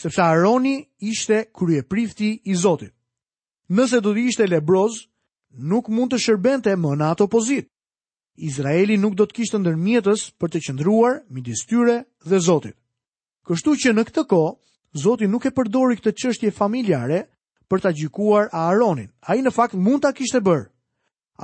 Sepse 0.02 0.22
Aroni 0.34 0.76
ishte 1.10 1.38
kryeprifti 1.58 2.30
i 2.52 2.56
Zotit. 2.64 2.94
Nëse 3.76 4.00
do 4.02 4.14
të 4.16 4.24
ishte 4.30 4.46
lebroz, 4.48 4.94
nuk 5.72 5.86
mund 5.94 6.10
të 6.14 6.18
shërbente 6.26 6.74
më 6.78 6.96
në 6.98 7.06
ato 7.12 7.26
opozit. 7.28 7.70
Izraeli 8.38 8.98
nuk 9.02 9.16
do 9.18 9.26
të 9.26 9.34
kishtë 9.40 9.60
ndërmjetës 9.64 10.28
për 10.38 10.52
të 10.54 10.60
qëndruar 10.68 11.16
midis 11.34 11.64
tyre 11.66 11.98
dhe 12.26 12.38
Zotit. 12.40 12.78
Kështu 13.50 13.74
që 13.82 13.94
në 13.98 14.04
këtë 14.10 14.24
ko, 14.30 14.42
Zotit 15.02 15.30
nuk 15.30 15.48
e 15.50 15.52
përdori 15.58 15.98
këtë 15.98 16.14
qështje 16.22 16.52
familjare 16.54 17.24
për 17.70 17.82
të 17.84 17.92
gjikuar 18.02 18.46
a 18.54 18.68
Aronin. 18.70 19.10
A 19.26 19.36
i 19.40 19.42
në 19.42 19.52
fakt 19.58 19.74
mund 19.74 20.06
të 20.06 20.12
kishtë 20.20 20.38
e 20.42 20.46
bërë. 20.46 20.68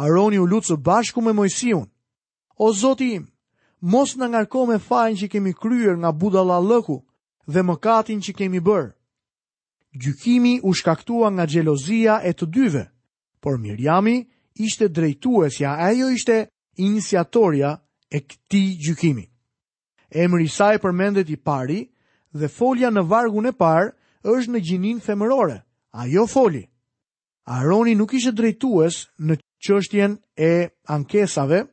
Aroni 0.06 0.38
u 0.42 0.46
lutë 0.48 0.70
së 0.74 0.78
bashku 0.86 1.22
me 1.22 1.34
Mojsiun. 1.38 1.88
O 2.62 2.70
Zotit 2.74 3.16
im, 3.18 3.26
mos 3.82 4.14
në 4.18 4.30
ngarko 4.32 4.66
me 4.70 4.78
fajnë 4.80 5.20
që 5.26 5.32
kemi 5.34 5.54
kryer 5.58 5.98
nga 5.98 6.14
budala 6.14 6.60
lëku 6.62 7.00
dhe 7.50 7.62
më 7.66 7.76
katin 7.84 8.22
që 8.26 8.38
kemi 8.40 8.62
bërë. 8.62 8.94
Gjykimi 9.98 10.54
u 10.66 10.72
shkaktua 10.74 11.30
nga 11.34 11.46
gjelozia 11.50 12.22
e 12.26 12.32
të 12.34 12.46
dyve, 12.50 12.86
por 13.42 13.58
Mirjami 13.62 14.20
ishte 14.58 14.88
drejtuesja, 14.90 15.74
ajo 15.90 16.10
ishte 16.16 16.44
inisiatorja 16.78 17.78
e 18.12 18.20
këti 18.22 18.64
gjykimi. 18.86 19.26
Emri 20.14 20.48
saj 20.48 20.78
përmendet 20.84 21.30
i 21.30 21.36
pari 21.38 21.84
dhe 22.34 22.48
folja 22.48 22.90
në 22.94 23.04
vargun 23.10 23.50
e 23.50 23.54
parë 23.54 23.90
është 24.30 24.52
në 24.54 24.60
gjinin 24.68 25.00
femërore, 25.02 25.60
ajo 25.92 26.26
foli. 26.30 26.64
Aroni 27.50 27.96
nuk 27.98 28.14
ishe 28.14 28.32
drejtues 28.32 29.08
në 29.20 29.40
qështjen 29.64 30.18
e 30.38 30.70
ankesave 30.88 31.64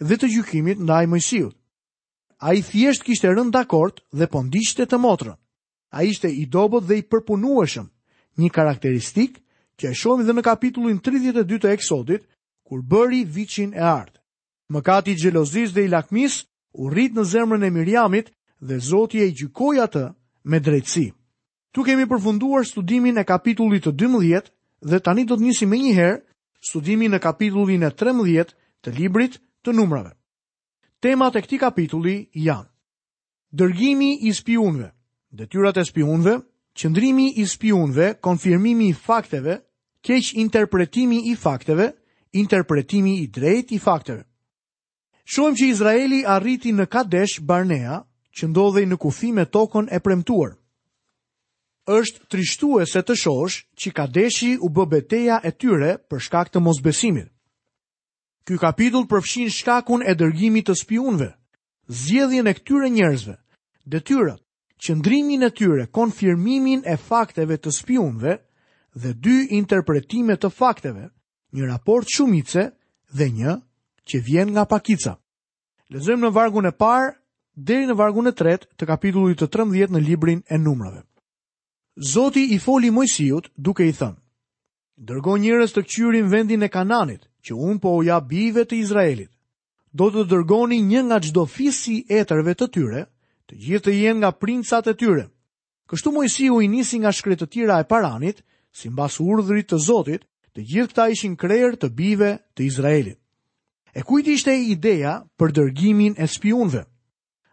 dhe 0.00 0.16
të 0.16 0.30
gjykimit 0.36 0.80
nda 0.82 1.02
i 1.02 1.06
mëjësijut. 1.10 1.54
A 2.42 2.54
i 2.58 2.62
thjesht 2.62 3.04
kishte 3.06 3.28
rënd 3.30 3.52
dakord 3.54 4.00
dhe 4.12 4.26
pëndishte 4.26 4.84
po 4.84 4.90
të 4.90 4.98
motrën. 5.02 5.36
A 5.92 6.02
ishte 6.02 6.28
i 6.30 6.46
dobot 6.46 6.82
dhe 6.86 6.98
i 6.98 7.04
përpunueshëm, 7.04 7.86
një 8.40 8.48
karakteristik 8.50 9.38
që 9.78 9.92
e 9.92 9.94
shohim 9.94 10.24
dhe 10.26 10.32
në 10.32 10.42
kapitullin 10.42 10.98
32 10.98 11.58
të 11.60 11.70
eksodit, 11.76 12.24
kur 12.64 12.80
bëri 12.82 13.22
vichin 13.28 13.74
e 13.76 13.84
ardhë. 13.84 14.21
Mëkati 14.72 15.12
i 15.12 15.16
xhelozisë 15.20 15.74
dhe 15.76 15.82
i 15.84 15.88
lakmis 15.92 16.34
u 16.80 16.88
rrit 16.88 17.12
në 17.16 17.22
zemrën 17.32 17.64
e 17.66 17.70
Miriamit 17.74 18.30
dhe 18.68 18.78
Zoti 18.88 19.20
e 19.24 19.28
gjykoi 19.36 19.80
atë 19.84 20.04
me 20.50 20.60
drejtësi. 20.64 21.06
Tu 21.76 21.84
kemi 21.84 22.06
përfunduar 22.08 22.64
studimin 22.68 23.20
e 23.20 23.24
kapitullit 23.28 23.84
të 23.84 23.92
12 24.04 24.48
dhe 24.90 25.02
tani 25.04 25.26
do 25.28 25.36
të 25.36 25.44
nisim 25.48 25.68
me 25.72 25.82
njëherë 25.82 26.20
studimin 26.70 27.12
në 27.12 27.20
kapitullin 27.24 27.82
e 27.88 27.92
13 28.04 28.56
të 28.84 28.94
librit 28.98 29.36
të 29.64 29.76
numrave. 29.76 30.14
Temat 31.02 31.36
e 31.36 31.42
këtij 31.44 31.60
kapitulli 31.64 32.16
janë: 32.48 32.66
Dërgimi 33.58 34.10
i 34.28 34.32
spionëve, 34.38 34.88
detyrat 35.36 35.76
e 35.76 35.84
spionëve, 35.90 36.36
qëndrimi 36.78 37.28
i 37.36 37.44
spionëve, 37.52 38.08
konfirmimi 38.24 38.88
i 38.88 38.94
fakteve, 39.04 39.58
keq 40.06 40.32
interpretimi 40.44 41.18
i 41.32 41.36
fakteve, 41.44 41.90
interpretimi 42.40 43.18
i 43.20 43.26
drejtë 43.36 43.74
i 43.76 43.78
fakteve. 43.90 44.24
Shohim 45.24 45.54
që 45.56 45.66
Izraeli 45.72 46.22
arriti 46.26 46.72
në 46.74 46.86
Kadesh 46.90 47.40
Barnea, 47.46 48.00
që 48.38 48.48
ndodhej 48.50 48.84
në 48.90 48.96
kufi 49.04 49.30
me 49.32 49.44
tokën 49.46 49.88
e 49.92 50.00
premtuar. 50.00 50.54
Është 51.86 52.24
trishtuese 52.30 53.02
të 53.02 53.14
shohësh 53.22 53.56
që 53.80 53.92
Kadeshi 53.96 54.52
u 54.62 54.70
bë 54.70 54.84
betejë 54.92 55.38
e 55.42 55.52
tyre 55.60 55.92
për 56.08 56.22
shkak 56.26 56.52
të 56.52 56.60
mosbesimit. 56.62 57.28
Ky 58.46 58.58
kapitull 58.62 59.06
përfshin 59.10 59.50
shkakun 59.54 60.02
e 60.06 60.12
dërgimit 60.18 60.66
të 60.66 60.74
spionëve, 60.82 61.28
zgjedhjen 62.00 62.48
e 62.50 62.54
këtyre 62.58 62.88
njerëzve, 62.94 63.34
detyrat, 63.90 64.40
qëndrimin 64.82 65.42
e 65.46 65.50
tyre, 65.58 65.86
konfirmimin 65.94 66.82
e 66.82 66.96
fakteve 67.08 67.58
të 67.62 67.70
spionëve 67.78 68.36
dhe 69.02 69.10
dy 69.24 69.36
interpretime 69.58 70.34
të 70.38 70.50
fakteve, 70.56 71.08
një 71.54 71.68
raport 71.70 72.10
shumice 72.14 72.68
dhe 73.16 73.26
një 73.38 73.58
që 74.08 74.20
vjen 74.26 74.50
nga 74.54 74.64
pakica. 74.66 75.16
Lezojmë 75.92 76.24
në 76.26 76.30
vargun 76.34 76.68
e 76.68 76.72
parë, 76.72 77.10
deri 77.54 77.88
në 77.90 77.96
vargun 77.98 78.30
e 78.30 78.34
tretë 78.34 78.70
të 78.80 78.88
kapitullit 78.88 79.42
të 79.42 79.50
13 79.52 79.92
në 79.96 80.02
librin 80.06 80.40
e 80.50 80.56
numrave. 80.58 81.02
Zoti 82.12 82.46
i 82.54 82.58
foli 82.58 82.90
Mojsiut 82.90 83.50
duke 83.56 83.86
i 83.86 83.92
thënë, 83.92 84.18
Dërgo 85.02 85.34
njerëz 85.40 85.72
të 85.72 85.82
këqyrin 85.82 86.28
vendin 86.30 86.62
e 86.62 86.68
kananit, 86.70 87.24
që 87.42 87.54
unë 87.56 87.80
po 87.82 87.90
oja 87.98 88.18
bive 88.20 88.62
të 88.68 88.76
Izraelit. 88.76 89.30
Do 89.90 90.10
të 90.14 90.26
dërgoni 90.30 90.78
një 90.84 91.00
nga 91.08 91.18
gjdo 91.20 91.46
fisi 91.50 91.96
e 92.08 92.20
tërve 92.28 92.52
të 92.54 92.68
tyre, 92.74 93.00
të 93.48 93.56
gjithë 93.64 93.86
të 93.88 93.94
jenë 93.98 94.18
nga 94.22 94.30
princat 94.36 94.86
e 94.92 94.94
tyre. 94.94 95.24
Kështu 95.90 96.12
Mojsiu 96.14 96.60
i 96.62 96.68
nisi 96.70 97.00
nga 97.02 97.10
shkretë 97.12 97.48
tira 97.50 97.80
e 97.82 97.88
paranit, 97.90 98.44
si 98.70 98.92
mbas 98.92 99.16
urdhrit 99.20 99.66
të 99.72 99.80
Zotit, 99.88 100.22
të 100.54 100.60
gjithë 100.70 100.92
këta 100.92 101.08
ishin 101.16 101.34
krejrë 101.40 101.80
të 101.82 101.88
bive 101.98 102.30
të 102.54 102.60
Izraelit. 102.68 103.18
E 103.94 104.00
kujt 104.08 104.26
ishte 104.32 104.52
ideja 104.56 105.12
për 105.36 105.52
dërgimin 105.56 106.14
e 106.16 106.24
spionëve? 106.34 106.82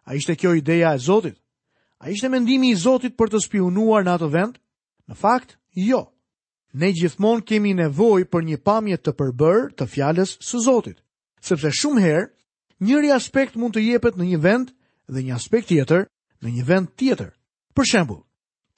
A 0.08 0.16
ishte 0.16 0.36
kjo 0.40 0.54
ideja 0.56 0.94
e 0.96 1.02
Zotit? 1.04 1.36
A 2.00 2.08
ishte 2.14 2.30
mendimi 2.32 2.70
i 2.72 2.78
Zotit 2.80 3.18
për 3.20 3.34
të 3.34 3.42
spionuar 3.44 4.08
në 4.08 4.14
atë 4.16 4.30
vend? 4.36 4.56
Në 5.10 5.18
fakt, 5.20 5.58
jo. 5.76 6.06
Ne 6.80 6.94
gjithmonë 6.96 7.44
kemi 7.50 7.74
nevojë 7.82 8.30
për 8.32 8.48
një 8.52 8.60
pamje 8.64 9.00
të 9.06 9.16
përbërë 9.20 9.68
të 9.80 9.90
fjalës 9.96 10.38
së 10.50 10.64
Zotit, 10.70 10.98
sepse 11.50 11.72
shumë 11.82 12.04
herë 12.06 12.28
njëri 12.88 13.12
aspekt 13.18 13.58
mund 13.60 13.76
të 13.76 13.84
jepet 13.90 14.16
në 14.16 14.30
një 14.32 14.40
vend 14.46 14.72
dhe 15.12 15.24
një 15.26 15.36
aspekt 15.36 15.74
tjetër 15.74 16.06
në 16.40 16.54
një 16.56 16.66
vend 16.72 16.92
tjetër. 17.00 17.34
Për 17.76 17.90
shembull, 17.92 18.24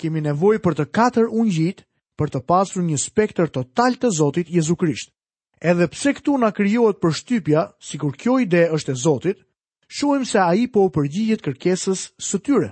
kemi 0.02 0.24
nevojë 0.26 0.64
për 0.66 0.80
të 0.80 0.86
katër 0.98 1.28
ungjit 1.44 1.84
për 2.18 2.34
të 2.34 2.42
pasur 2.50 2.88
një 2.88 2.98
spektër 3.06 3.52
total 3.60 4.00
të 4.02 4.16
Zotit 4.18 4.50
Jezu 4.50 4.80
Krisht. 4.82 5.12
Edhe 5.62 5.86
pse 5.94 6.10
këtu 6.18 6.34
na 6.42 6.48
krijohet 6.52 6.98
për 7.04 7.12
shtypja, 7.18 7.62
sikur 7.88 8.16
kjo 8.18 8.40
ide 8.42 8.62
është 8.78 8.92
e 8.92 8.96
Zotit, 9.02 9.38
shohim 9.98 10.24
se 10.26 10.40
ai 10.42 10.64
po 10.74 10.88
përgjigjet 10.96 11.44
kërkesës 11.46 12.02
së 12.28 12.40
tyre. 12.48 12.70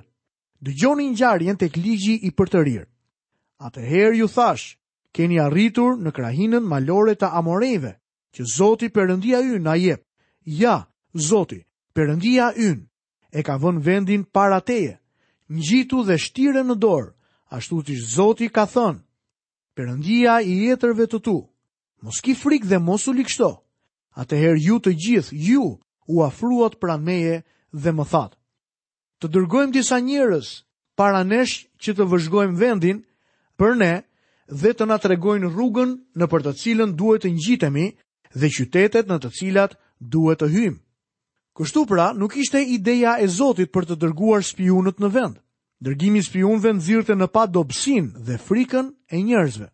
Dëgjoni 0.67 1.05
ngjarjen 1.12 1.58
tek 1.62 1.77
ligji 1.77 2.15
i 2.25 2.31
përtërir. 2.39 2.88
Atëherë 3.67 4.15
ju 4.19 4.27
thash, 4.34 4.72
keni 5.15 5.38
arritur 5.43 6.00
në 6.01 6.12
krahinën 6.17 6.65
malore 6.72 7.13
të 7.22 7.29
Amorejve, 7.39 7.91
që 8.36 8.43
Zoti 8.58 8.89
Perëndia 8.96 9.43
ynë 9.46 9.62
na 9.67 9.75
jep. 9.77 10.01
Ja, 10.63 10.79
Zoti, 11.29 11.62
Perëndia 11.93 12.50
ynë 12.58 13.38
e 13.38 13.46
ka 13.46 13.60
vënë 13.62 13.86
vendin 13.86 14.25
para 14.34 14.58
teje, 14.65 14.98
ngjitu 15.53 16.01
dhe 16.10 16.17
shtire 16.25 16.65
në 16.65 16.75
dorë, 16.81 17.13
ashtu 17.53 17.84
siç 17.86 18.01
Zoti 18.17 18.50
ka 18.50 18.65
thënë. 18.65 19.03
Perëndia 19.77 20.41
i 20.50 20.58
jetërve 20.65 21.05
të 21.13 21.22
tu, 21.27 21.38
mos 22.01 22.19
ki 22.23 22.33
frikë 22.37 22.69
dhe 22.71 22.79
mos 22.79 23.07
u 23.07 23.13
likështo. 23.15 23.49
Atëherë 24.19 24.61
ju 24.65 24.77
të 24.83 24.91
gjithë, 25.05 25.35
ju, 25.47 25.65
u 26.11 26.23
afruat 26.25 26.79
pran 26.81 27.03
meje 27.05 27.41
dhe 27.71 27.91
më 27.95 28.05
thatë. 28.11 28.35
Të 29.19 29.27
dërgojmë 29.35 29.75
disa 29.75 29.99
njërës 29.99 30.49
para 30.99 31.23
nesh 31.23 31.67
që 31.83 31.91
të 31.95 32.07
vëzhgojmë 32.11 32.57
vendin 32.59 33.01
për 33.59 33.75
ne 33.79 33.93
dhe 34.49 34.71
të 34.73 34.85
na 34.89 34.97
tregojnë 34.97 35.51
rrugën 35.53 35.91
në 36.19 36.25
për 36.31 36.45
të 36.47 36.53
cilën 36.61 36.95
duhet 36.97 37.23
të 37.25 37.33
ngjitemi 37.35 37.85
dhe 38.35 38.47
qytetet 38.55 39.11
në 39.11 39.17
të 39.21 39.31
cilat 39.37 39.75
duhet 39.99 40.39
të 40.41 40.49
hymë. 40.55 40.79
Kështu 41.59 41.83
pra, 41.89 42.13
nuk 42.15 42.37
ishte 42.39 42.61
ideja 42.61 43.17
e 43.19 43.27
Zotit 43.27 43.71
për 43.73 43.89
të 43.89 43.99
dërguar 43.99 44.45
spionët 44.47 44.99
në 45.03 45.09
vend. 45.11 45.35
Dërgimi 45.83 46.21
spionëve 46.23 46.71
nxirrte 46.77 47.15
në 47.15 47.27
pa 47.31 47.45
dobësinë 47.47 48.23
dhe 48.27 48.39
frikën 48.39 48.93
e 49.11 49.19
njerëzve. 49.23 49.67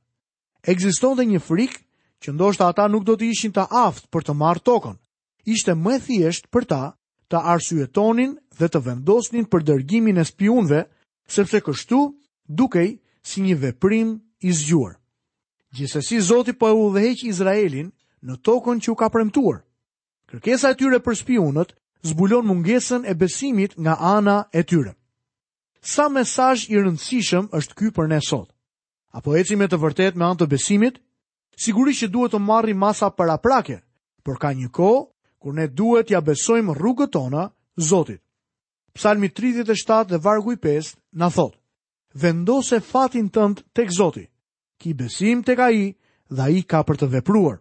Ekziston 0.69 1.13
dhe 1.17 1.25
një 1.29 1.41
frikë 1.41 1.84
që 2.25 2.33
ndoshta 2.33 2.65
ata 2.67 2.87
nuk 2.89 3.03
do 3.05 3.13
të 3.21 3.27
ishin 3.29 3.53
të 3.53 3.67
aftë 3.85 4.09
për 4.13 4.23
të 4.25 4.33
marrë 4.41 4.63
tokën. 4.65 4.95
Ishte 5.53 5.75
më 5.77 5.91
e 5.95 5.99
thjesht 6.05 6.47
për 6.53 6.65
ta 6.71 6.81
të 7.29 7.37
arsyetonin 7.53 8.33
dhe 8.57 8.67
të 8.69 8.79
vendosnin 8.87 9.45
për 9.51 9.65
dërgimin 9.67 10.17
e 10.21 10.25
spionëve, 10.25 10.81
sepse 11.35 11.61
kështu 11.65 11.99
dukej 12.57 12.89
si 13.29 13.45
një 13.45 13.55
veprim 13.63 14.15
i 14.47 14.51
zgjuar. 14.59 14.97
Gjithsesi 15.75 16.19
Zoti 16.23 16.53
po 16.57 16.67
e 16.67 16.73
udhëheq 16.81 17.23
Izraelin 17.29 17.91
në 18.25 18.39
tokën 18.45 18.81
që 18.81 18.89
u 18.93 18.97
ka 18.97 19.09
premtuar. 19.13 19.61
Kërkesa 20.29 20.73
e 20.73 20.77
tyre 20.81 21.01
për 21.05 21.19
spionët 21.21 21.75
zbulon 22.09 22.47
mungesën 22.49 23.05
e 23.05 23.13
besimit 23.19 23.77
nga 23.83 23.99
ana 24.17 24.39
e 24.57 24.63
tyre. 24.63 24.95
Sa 25.85 26.09
mesazh 26.09 26.65
i 26.73 26.77
rëndësishëm 26.81 27.51
është 27.53 27.73
ky 27.77 27.91
për 27.93 28.07
ne 28.09 28.21
sot? 28.25 28.49
Apo 29.15 29.35
eci 29.37 29.55
me 29.55 29.69
të 29.69 29.77
vërtet 29.83 30.17
me 30.17 30.25
anë 30.25 30.39
të 30.41 30.47
besimit? 30.51 30.95
sigurisht 31.55 32.03
që 32.03 32.09
duhet 32.11 32.33
të 32.35 32.39
marri 32.43 32.73
masa 32.75 33.09
për 33.11 33.31
aprake, 33.35 33.77
për 34.25 34.35
ka 34.41 34.49
një 34.53 34.69
ko, 34.75 34.89
kur 35.39 35.53
ne 35.53 35.67
duhet 35.67 36.11
ja 36.11 36.21
besojmë 36.21 36.75
rrugët 36.75 37.11
tona, 37.11 37.51
Zotit. 37.77 38.21
Psalmi 38.95 39.27
37 39.35 40.05
dhe 40.07 40.17
vargu 40.23 40.53
i 40.55 40.55
5 40.55 40.93
na 41.19 41.27
thotë, 41.27 41.57
vendose 42.15 42.77
fatin 42.79 43.27
tënd 43.27 43.65
tek 43.75 43.91
Zoti. 43.91 44.23
Ki 44.79 44.93
besim 44.95 45.41
tek 45.43 45.59
ai 45.59 45.89
dhe 46.31 46.41
ai 46.45 46.61
ka 46.63 46.79
për 46.87 46.95
të 47.01 47.09
vepruar. 47.17 47.57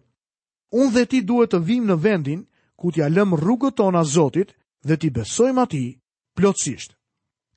Unë 0.71 0.93
dhe 0.95 1.03
ti 1.05 1.19
duhet 1.27 1.51
të 1.51 1.59
vim 1.67 1.83
në 1.89 1.97
vendin 1.99 2.45
ku 2.79 2.91
t'ja 2.95 3.09
lëm 3.11 3.35
rrugët 3.35 3.75
tona 3.75 4.05
Zotit 4.07 4.55
dhe 4.87 4.95
t'i 4.95 5.11
besojmë 5.11 5.61
ati 5.63 5.83
plotësisht. 6.39 6.95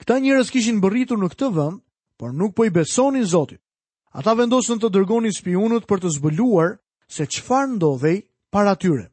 Këta 0.02 0.18
njërës 0.18 0.50
kishin 0.50 0.83
bëritur 0.83 1.23
në 1.23 1.30
këtë 1.30 1.52
vënd, 1.54 1.78
por 2.18 2.35
nuk 2.35 2.59
po 2.59 2.66
i 2.66 2.75
besonin 2.75 3.23
Zotit. 3.23 3.62
Ata 4.16 4.32
vendosën 4.38 4.80
të 4.80 4.88
dërgonin 4.94 5.34
spionët 5.36 5.84
për 5.88 6.00
të 6.04 6.10
zbuluar 6.16 6.76
se 7.12 7.26
çfarë 7.34 7.74
ndodhej 7.76 8.18
para 8.52 8.72
tyre. 8.80 9.06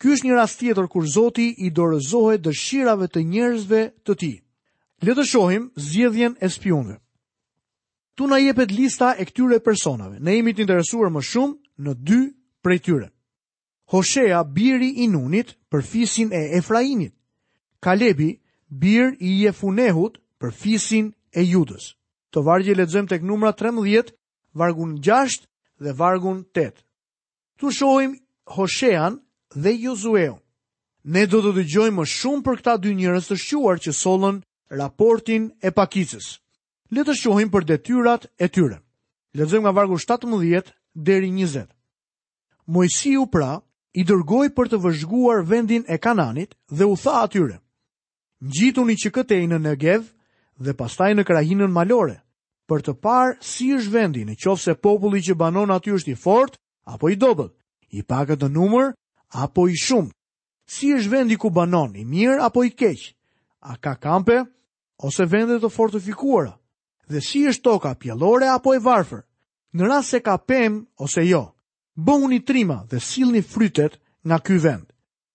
Ky 0.00 0.14
është 0.14 0.26
një 0.26 0.36
rast 0.38 0.60
tjetër 0.60 0.86
kur 0.92 1.04
Zoti 1.14 1.48
i 1.58 1.68
dorëzohet 1.74 2.44
dëshirave 2.46 3.06
të 3.10 3.20
njerëzve 3.32 3.80
të 4.06 4.12
tij. 4.20 4.36
Le 5.04 5.12
të 5.16 5.24
shohim 5.30 5.64
zgjedhjen 5.86 6.34
e 6.40 6.48
spionëve. 6.56 6.96
Tu 8.16 8.26
na 8.28 8.38
jepet 8.38 8.70
lista 8.72 9.14
e 9.20 9.24
këtyre 9.28 9.58
personave. 9.68 10.16
Ne 10.24 10.32
jemi 10.36 10.52
të 10.54 10.62
interesuar 10.64 11.10
më 11.12 11.20
shumë 11.30 11.58
në 11.84 11.92
dy 12.08 12.20
prej 12.62 12.78
tyre. 12.86 13.08
Hoshea, 13.92 14.44
biri 14.56 14.90
i 15.02 15.06
Nunit, 15.10 15.56
për 15.70 15.80
fisin 15.90 16.28
e 16.32 16.42
Efraimit. 16.60 17.14
Kalebi, 17.84 18.30
biri 18.82 19.16
i 19.28 19.42
Jefunehut, 19.44 20.14
për 20.40 20.50
fisin 20.60 21.06
e 21.38 21.42
Judës. 21.52 21.92
Të 22.32 22.38
vargje 22.46 22.74
lexojmë 22.78 23.10
tek 23.10 23.22
numra 23.26 23.50
13 23.58 24.12
vargun 24.54 24.96
6 25.02 25.46
dhe 25.84 25.92
vargun 25.98 26.44
8. 26.54 26.84
Tu 27.58 27.66
shohim 27.70 28.16
Hoshean 28.46 29.20
dhe 29.54 29.72
Josueu. 29.84 30.38
Ne 31.04 31.24
do 31.32 31.40
të 31.40 31.52
dëgjojmë 31.58 31.96
më 32.00 32.04
shumë 32.14 32.44
për 32.44 32.56
këta 32.60 32.74
dy 32.82 32.92
njerëz 33.00 33.28
të 33.30 33.36
shquar 33.40 33.78
që 33.80 33.92
sollën 34.02 34.40
raportin 34.80 35.50
e 35.66 35.70
pakicës. 35.72 36.26
Le 36.92 37.04
të 37.06 37.14
shohim 37.20 37.48
për 37.50 37.64
detyrat 37.70 38.26
e 38.36 38.46
tyre. 38.52 38.78
Lexojmë 39.38 39.64
nga 39.64 39.72
vargu 39.78 39.96
17 40.02 40.74
deri 41.08 41.30
20. 41.30 41.68
Mojsiu 42.74 43.26
pra 43.32 43.52
i 43.98 44.02
dërgoi 44.06 44.50
për 44.56 44.66
të 44.70 44.80
vëzhguar 44.84 45.40
vendin 45.50 45.84
e 45.88 45.96
Kananit 46.04 46.52
dhe 46.76 46.84
u 46.86 46.94
tha 47.02 47.16
atyre: 47.24 47.56
Ngjituni 48.46 48.94
që 49.02 49.10
këtej 49.16 49.44
në 49.48 49.58
Negev 49.66 50.02
dhe 50.64 50.74
pastaj 50.80 51.12
në 51.14 51.24
krahinën 51.28 51.70
malore, 51.72 52.18
për 52.70 52.84
të 52.86 52.92
parë 53.02 53.34
si 53.42 53.66
është 53.74 53.90
vendi, 53.96 54.20
në 54.28 54.36
qofë 54.38 54.62
se 54.64 54.74
populli 54.78 55.18
që 55.26 55.34
banon 55.40 55.72
aty 55.74 55.90
është 55.96 56.12
i 56.14 56.14
fort, 56.18 56.54
apo 56.86 57.10
i 57.10 57.18
dobet, 57.18 57.50
i 57.98 58.04
pakët 58.06 58.46
në 58.46 58.48
numër, 58.54 58.92
apo 59.42 59.66
i 59.66 59.74
shumë. 59.76 60.12
Si 60.70 60.92
është 60.94 61.10
vendi 61.16 61.38
ku 61.42 61.50
banon, 61.50 61.96
i 61.98 62.04
mirë, 62.06 62.38
apo 62.46 62.62
i 62.62 62.70
keqë, 62.70 63.10
a 63.66 63.74
ka 63.82 63.96
kampe, 63.98 64.44
ose 65.02 65.26
vendet 65.26 65.58
të 65.64 65.72
fortifikuara, 65.74 66.52
dhe 67.10 67.18
si 67.26 67.42
është 67.50 67.66
toka 67.66 67.94
pjellore, 67.98 68.46
apo 68.54 68.76
i 68.78 68.78
varfër, 68.84 69.24
në 69.74 69.88
rrasë 69.90 70.10
se 70.14 70.20
ka 70.26 70.38
pem, 70.38 70.80
ose 71.02 71.26
jo, 71.26 71.48
bëhë 71.98 72.30
një 72.36 72.40
trima 72.48 72.78
dhe 72.90 73.02
silë 73.02 73.40
një 73.40 73.46
frytet 73.50 73.98
nga 74.24 74.38
ky 74.38 74.60
vend. 74.62 74.86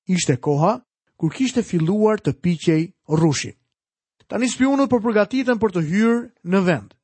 Ishte 0.08 0.40
koha, 0.40 0.78
kur 1.20 1.34
kishte 1.36 1.64
filluar 1.68 2.20
të 2.24 2.32
piqej 2.44 2.92
rrushi. 3.12 3.56
Tani 4.26 4.48
spionët 4.50 4.90
për 4.90 5.02
po 5.04 5.10
përgatitën 5.12 5.60
për 5.62 5.74
të 5.76 5.82
hyrë 5.86 6.24
në 6.50 6.62
vend 6.66 6.95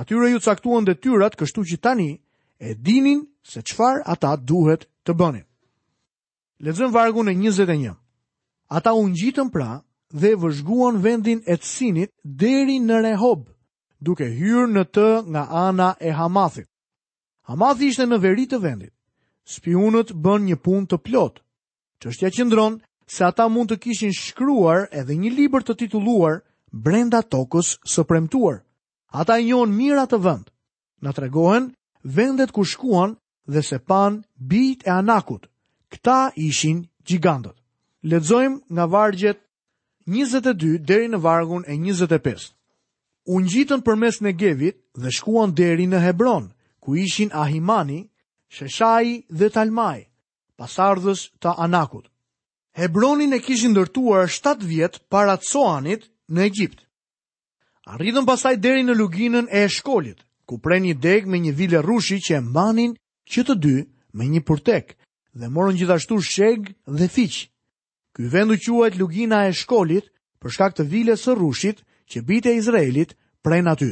atyre 0.00 0.28
ju 0.32 0.40
caktuan 0.46 0.84
dhe 0.86 0.94
tyrat 1.02 1.34
kështu 1.40 1.62
që 1.68 1.76
tani 1.86 2.10
e 2.60 2.70
dinin 2.86 3.20
se 3.50 3.60
qfar 3.68 3.96
ata 4.12 4.30
duhet 4.48 4.82
të 5.04 5.12
bënin. 5.20 5.44
Lezëm 6.64 6.90
vargu 6.96 7.22
në 7.26 7.34
21. 7.42 7.96
Ata 8.78 8.90
unë 9.00 9.16
gjitën 9.20 9.48
pra 9.54 9.70
dhe 10.20 10.30
vëzhguan 10.42 10.96
vendin 11.06 11.40
e 11.46 11.54
të 11.58 11.66
sinit 11.76 12.10
deri 12.42 12.76
në 12.86 12.96
Rehob, 13.04 13.40
duke 14.06 14.26
hyrë 14.38 14.68
në 14.76 14.84
të 14.94 15.08
nga 15.32 15.44
ana 15.66 15.88
e 16.00 16.10
Hamathit. 16.18 16.68
Hamathi 17.48 17.88
ishte 17.90 18.06
në 18.06 18.18
veri 18.24 18.46
të 18.50 18.58
vendit. 18.66 18.92
Spiunët 19.54 20.10
bën 20.24 20.40
një 20.48 20.56
pun 20.64 20.82
të 20.86 20.98
plot, 21.06 21.42
që 22.00 22.06
është 22.10 22.24
ja 22.26 22.30
qëndronë 22.36 22.76
se 23.14 23.22
ata 23.24 23.46
mund 23.48 23.70
të 23.72 23.78
kishin 23.84 24.12
shkruar 24.12 24.86
edhe 25.00 25.14
një 25.16 25.30
liber 25.38 25.62
të 25.64 25.74
tituluar 25.80 26.42
brenda 26.70 27.22
tokës 27.24 27.78
së 27.92 28.04
premtuar. 28.04 28.58
Ata 29.10 29.38
i 29.40 29.44
njohën 29.48 29.72
mira 29.72 30.04
të 30.06 30.18
vend. 30.20 30.50
Na 31.00 31.12
tregohen 31.12 31.68
vendet 32.04 32.52
ku 32.52 32.64
shkuan 32.64 33.14
dhe 33.52 33.62
se 33.62 33.78
pan 33.78 34.22
bijt 34.36 34.86
e 34.86 34.90
anakut. 34.90 35.48
Këta 35.92 36.18
ishin 36.46 36.78
gjigandët. 37.06 37.56
Lexojmë 38.10 38.58
nga 38.72 38.84
vargjet 38.94 39.38
22 40.06 40.78
deri 40.90 41.08
në 41.08 41.20
vargun 41.24 41.64
e 41.66 41.74
25. 41.78 42.52
U 43.32 43.40
ngjitën 43.40 43.80
përmes 43.86 44.20
Negevit 44.20 44.76
dhe 45.02 45.10
shkuan 45.18 45.50
deri 45.60 45.86
në 45.88 45.98
Hebron, 46.04 46.52
ku 46.82 46.96
ishin 47.04 47.32
Ahimani, 47.32 48.00
Sheshai 48.54 49.24
dhe 49.38 49.48
Talmai, 49.54 50.00
pasardhës 50.58 51.22
të 51.40 51.54
Anakut. 51.66 52.06
Hebronin 52.78 53.32
e 53.32 53.38
kishin 53.46 53.72
ndërtuar 53.74 54.28
7 54.36 54.64
vjet 54.70 54.94
para 55.10 55.36
Coanit 55.48 56.02
në 56.34 56.40
Egjipt. 56.48 56.78
Arritën 57.88 58.26
pasaj 58.28 58.58
deri 58.60 58.82
në 58.84 58.94
luginën 58.98 59.46
e 59.48 59.62
shkollit, 59.72 60.18
ku 60.44 60.58
pre 60.60 60.76
një 60.80 60.92
deg 61.00 61.24
me 61.26 61.38
një 61.40 61.52
vile 61.56 61.80
rushi 61.80 62.18
që 62.20 62.34
e 62.36 62.40
mbanin 62.44 62.92
që 63.32 63.40
të 63.48 63.54
dy 63.64 63.76
me 64.18 64.26
një 64.28 64.42
purtek, 64.44 64.90
dhe 65.38 65.48
morën 65.54 65.78
gjithashtu 65.80 66.18
sheg 66.20 66.66
dhe 66.98 67.08
fiq. 67.14 67.48
Ky 68.12 68.28
vendu 68.34 68.58
quajt 68.64 68.98
lugina 69.00 69.38
e 69.48 69.54
shkollit 69.60 70.10
për 70.40 70.50
shkak 70.54 70.76
të 70.76 70.84
vile 70.92 71.14
së 71.16 71.32
rushit 71.40 71.78
që 72.12 72.24
bite 72.28 72.52
Izraelit 72.60 73.16
prej 73.44 73.62
në 73.64 73.72
aty. 73.72 73.90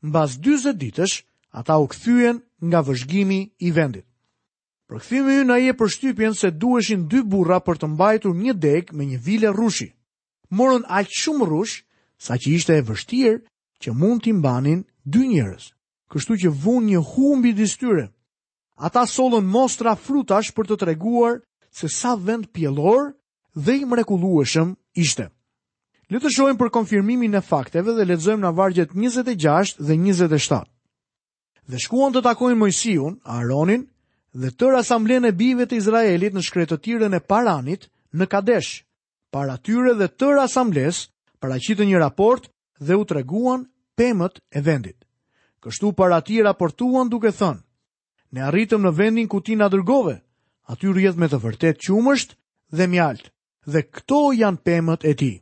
Në 0.00 0.12
bas 0.16 0.38
20 0.48 0.80
ditësh, 0.80 1.16
ata 1.60 1.76
u 1.76 1.90
këthyen 1.92 2.40
nga 2.68 2.80
vëzhgimi 2.88 3.40
i 3.60 3.68
vendit. 3.76 4.06
Për 4.88 4.98
këthimi 5.04 5.34
ju 5.36 5.44
në 5.50 5.58
për 5.78 5.88
shtypjen 5.94 6.34
se 6.40 6.50
dueshin 6.62 7.04
dy 7.12 7.20
burra 7.28 7.60
për 7.68 7.76
të 7.78 7.86
mbajtur 7.92 8.32
një 8.40 8.54
deg 8.64 8.92
me 8.96 9.04
një 9.12 9.18
vile 9.28 9.50
rushi. 9.60 9.92
Morën 10.56 10.84
aqë 10.88 11.16
shumë 11.20 11.46
rushë 11.52 11.84
sa 12.24 12.36
që 12.40 12.48
ishte 12.60 12.74
e 12.76 12.84
vështirë 12.84 13.38
që 13.82 13.92
mund 13.96 14.20
t'i 14.24 14.32
mbanin 14.36 14.80
dy 15.08 15.22
njerëz. 15.32 15.72
Kështu 16.12 16.36
që 16.44 16.50
vun 16.62 16.82
një 16.90 17.00
humbi 17.14 17.52
distyre. 17.56 18.04
Ata 18.86 19.06
solën 19.08 19.46
mostra 19.56 19.96
frutash 19.96 20.52
për 20.56 20.68
të 20.68 20.78
treguar 20.82 21.40
se 21.78 21.88
sa 21.88 22.12
vend 22.26 22.50
pjellor 22.54 23.14
dhe 23.64 23.74
i 23.80 23.86
mrekullueshëm 23.88 24.68
ishte. 25.04 25.26
Le 26.10 26.18
të 26.18 26.32
shohim 26.34 26.58
për 26.58 26.72
konfirmimin 26.74 27.38
e 27.38 27.40
fakteve 27.50 27.94
dhe 27.94 28.04
lexojmë 28.10 28.44
në 28.44 28.52
vargjet 28.58 28.92
26 28.98 29.76
dhe 29.86 29.96
27. 29.96 30.66
Dhe 31.70 31.78
shkuan 31.78 32.12
të 32.12 32.24
takojnë 32.26 32.58
Mojsiun, 32.58 33.20
Aronin 33.30 33.86
dhe 34.34 34.50
tërë 34.58 34.80
asamblen 34.82 35.24
e 35.24 35.32
bive 35.38 35.66
të 35.70 35.78
Izraelit 35.78 36.34
në 36.34 36.42
shkretëtiren 36.48 37.14
e 37.14 37.20
Paranit 37.30 37.86
në 38.18 38.26
Kadesh, 38.32 38.82
para 39.30 39.54
tyre 39.62 39.94
dhe 40.00 40.10
tërë 40.18 40.42
asambles 40.48 41.04
paraqitën 41.40 41.88
një 41.88 41.98
raport 41.98 42.48
dhe 42.80 42.94
u 43.00 43.04
treguan 43.08 43.64
pemët 43.96 44.38
e 44.52 44.60
vendit. 44.60 44.98
Kështu 45.60 45.92
para 45.96 46.20
ti 46.24 46.40
raportuan 46.44 47.08
duke 47.08 47.32
thënë, 47.32 47.62
ne 48.36 48.40
arritëm 48.48 48.84
në 48.86 48.92
vendin 48.96 49.28
ku 49.28 49.40
ti 49.44 49.56
nga 49.56 49.68
dërgove, 49.72 50.16
aty 50.72 50.86
rjedh 50.92 51.18
me 51.20 51.28
të 51.28 51.40
vërtet 51.42 51.80
qumësht 51.84 52.36
dhe 52.76 52.86
mjalt, 52.88 53.32
dhe 53.66 53.80
këto 53.92 54.20
janë 54.40 54.62
pemët 54.64 55.02
e 55.04 55.12
ti. 55.20 55.32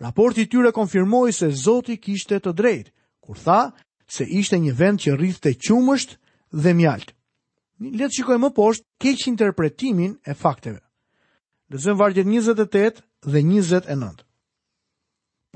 Raporti 0.00 0.46
tyre 0.46 0.72
konfirmoi 0.72 1.32
se 1.32 1.50
Zoti 1.64 1.96
kishte 1.96 2.38
të 2.40 2.52
drejtë, 2.54 2.92
kur 3.24 3.38
tha 3.44 3.60
se 4.06 4.24
ishte 4.24 4.58
një 4.60 4.72
vend 4.78 5.02
që 5.04 5.16
rrithte 5.16 5.54
qumësht 5.64 6.16
dhe 6.52 6.72
mjalt. 6.76 7.12
Le 7.80 8.06
të 8.08 8.14
shikojmë 8.18 8.44
më 8.44 8.54
poshtë 8.56 8.86
keq 9.02 9.28
interpretimin 9.32 10.16
e 10.28 10.34
fakteve. 10.34 10.82
Lexojmë 11.70 12.00
vargjet 12.00 12.26
28 12.26 13.02
dhe 13.28 13.38
29 13.42 14.27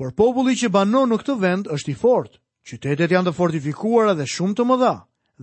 por 0.03 0.11
populli 0.27 0.55
që 0.59 0.67
banon 0.73 1.09
në 1.13 1.15
këtë 1.21 1.33
vend 1.39 1.67
është 1.71 1.91
i 1.93 1.93
fort. 1.99 2.31
Qytetet 2.67 3.11
janë 3.11 3.29
të 3.29 3.33
fortifikuara 3.37 4.15
dhe 4.17 4.25
shumë 4.27 4.55
të 4.59 4.65
mëdha, 4.67 4.93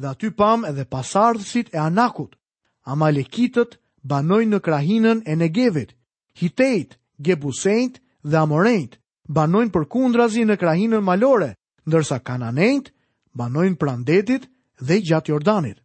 dhe 0.01 0.09
aty 0.09 0.29
pam 0.37 0.65
edhe 0.69 0.85
pasardhësit 0.85 1.73
e 1.73 1.79
anakut. 1.81 2.37
Amalekitët 2.85 3.79
banojnë 4.05 4.53
në 4.55 4.61
krahinën 4.67 5.21
e 5.29 5.35
Negevit, 5.37 5.93
Hitejt, 6.41 6.99
Gebusejt 7.21 8.01
dhe 8.25 8.37
Amorejt 8.41 8.99
banojnë 9.29 9.73
për 9.73 9.89
kundrazi 9.93 10.45
në 10.45 10.57
krahinën 10.61 11.05
malore, 11.05 11.55
ndërsa 11.89 12.21
Kananejt 12.25 12.91
banojnë 13.37 13.79
prandetit 13.81 14.45
dhe 14.81 15.01
gjatë 15.01 15.33
Jordanit. 15.33 15.81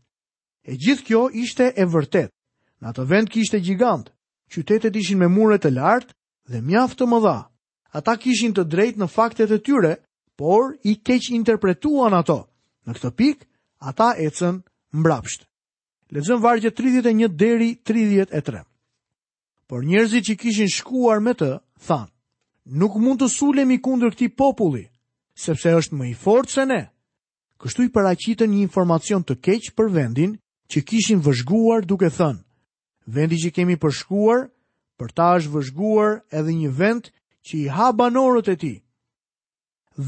E 0.68 0.76
gjithë 0.76 1.06
kjo 1.08 1.28
ishte 1.32 1.72
e 1.76 1.86
vërtet. 1.88 2.28
Në 2.84 2.90
atë 2.92 3.06
vend 3.12 3.30
kishte 3.32 3.60
gjigant, 3.64 4.10
qytetet 4.52 4.96
ishin 4.96 5.20
me 5.20 5.28
mure 5.32 5.56
të 5.60 5.72
lartë 5.72 6.14
dhe 6.52 6.60
mjaftë 6.62 6.98
të 6.98 7.10
mëdha. 7.16 7.22
dha 7.24 7.50
ata 7.96 8.18
kishin 8.20 8.52
të 8.56 8.66
drejtë 8.68 9.00
në 9.02 9.08
faktet 9.12 9.52
e 9.56 9.60
tyre, 9.64 9.94
por 10.36 10.74
i 10.84 10.98
keq 11.00 11.30
interpretuan 11.32 12.16
ato. 12.18 12.42
Në 12.84 12.94
këtë 12.98 13.12
pik, 13.18 13.46
ata 13.80 14.10
ecën 14.20 14.58
mbrapsht. 15.00 15.46
Lexojmë 16.12 16.44
vargje 16.44 16.72
31 16.76 17.32
deri 17.40 17.70
33. 17.88 18.66
Por 19.70 19.88
njerëzit 19.88 20.28
që 20.28 20.36
kishin 20.42 20.72
shkuar 20.76 21.24
me 21.24 21.34
të 21.34 21.54
thanë, 21.88 22.12
"Nuk 22.82 23.00
mund 23.00 23.22
të 23.24 23.30
sulemi 23.32 23.80
kundër 23.80 24.12
këtij 24.14 24.36
populli, 24.36 24.86
sepse 25.34 25.72
është 25.80 25.96
më 25.98 26.06
i 26.12 26.14
fortë 26.24 26.54
se 26.56 26.66
ne." 26.66 26.82
Kështu 27.62 27.86
i 27.86 27.90
paraqitën 27.96 28.50
një 28.52 28.62
informacion 28.68 29.24
të 29.24 29.40
keq 29.46 29.72
për 29.78 29.88
vendin 29.96 30.36
që 30.70 30.84
kishin 30.84 31.22
vëzhguar 31.24 31.86
duke 31.88 32.12
thënë: 32.12 32.44
"Vendi 33.08 33.36
që 33.40 33.54
kemi 33.56 33.78
përshkuar, 33.80 34.52
për 35.00 35.10
ta 35.16 35.38
është 35.40 35.52
vëzhguar 35.56 36.22
edhe 36.32 36.52
një 36.52 36.70
vend 36.76 37.15
që 37.48 37.54
i 37.58 37.66
ha 37.76 37.88
banorët 38.02 38.48
e 38.54 38.56
ti. 38.64 38.76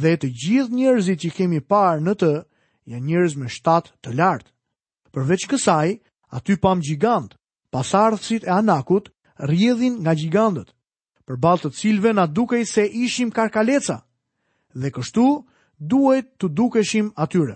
Dhe 0.01 0.13
të 0.19 0.27
gjithë 0.43 0.77
njerëzit 0.79 1.19
që 1.23 1.29
kemi 1.37 1.59
parë 1.73 2.01
në 2.05 2.13
të, 2.21 2.31
janë 2.93 3.05
njerëz 3.09 3.33
me 3.41 3.47
shtatë 3.55 3.91
të 4.03 4.13
lartë. 4.19 4.51
Përveç 5.13 5.43
kësaj, 5.51 5.89
aty 6.37 6.53
pam 6.63 6.77
gjigant, 6.87 7.29
pasardhësit 7.73 8.43
e 8.47 8.51
anakut, 8.59 9.05
rjedhin 9.49 9.95
nga 10.03 10.13
gjigandët, 10.19 10.69
për 11.25 11.35
balë 11.43 11.61
të 11.65 11.71
cilve 11.79 12.11
na 12.17 12.25
dukej 12.37 12.63
se 12.73 12.83
ishim 13.05 13.29
karkaleca, 13.37 13.97
dhe 14.81 14.89
kështu 14.95 15.27
duhet 15.91 16.27
të 16.39 16.47
dukeshim 16.57 17.07
atyre. 17.23 17.55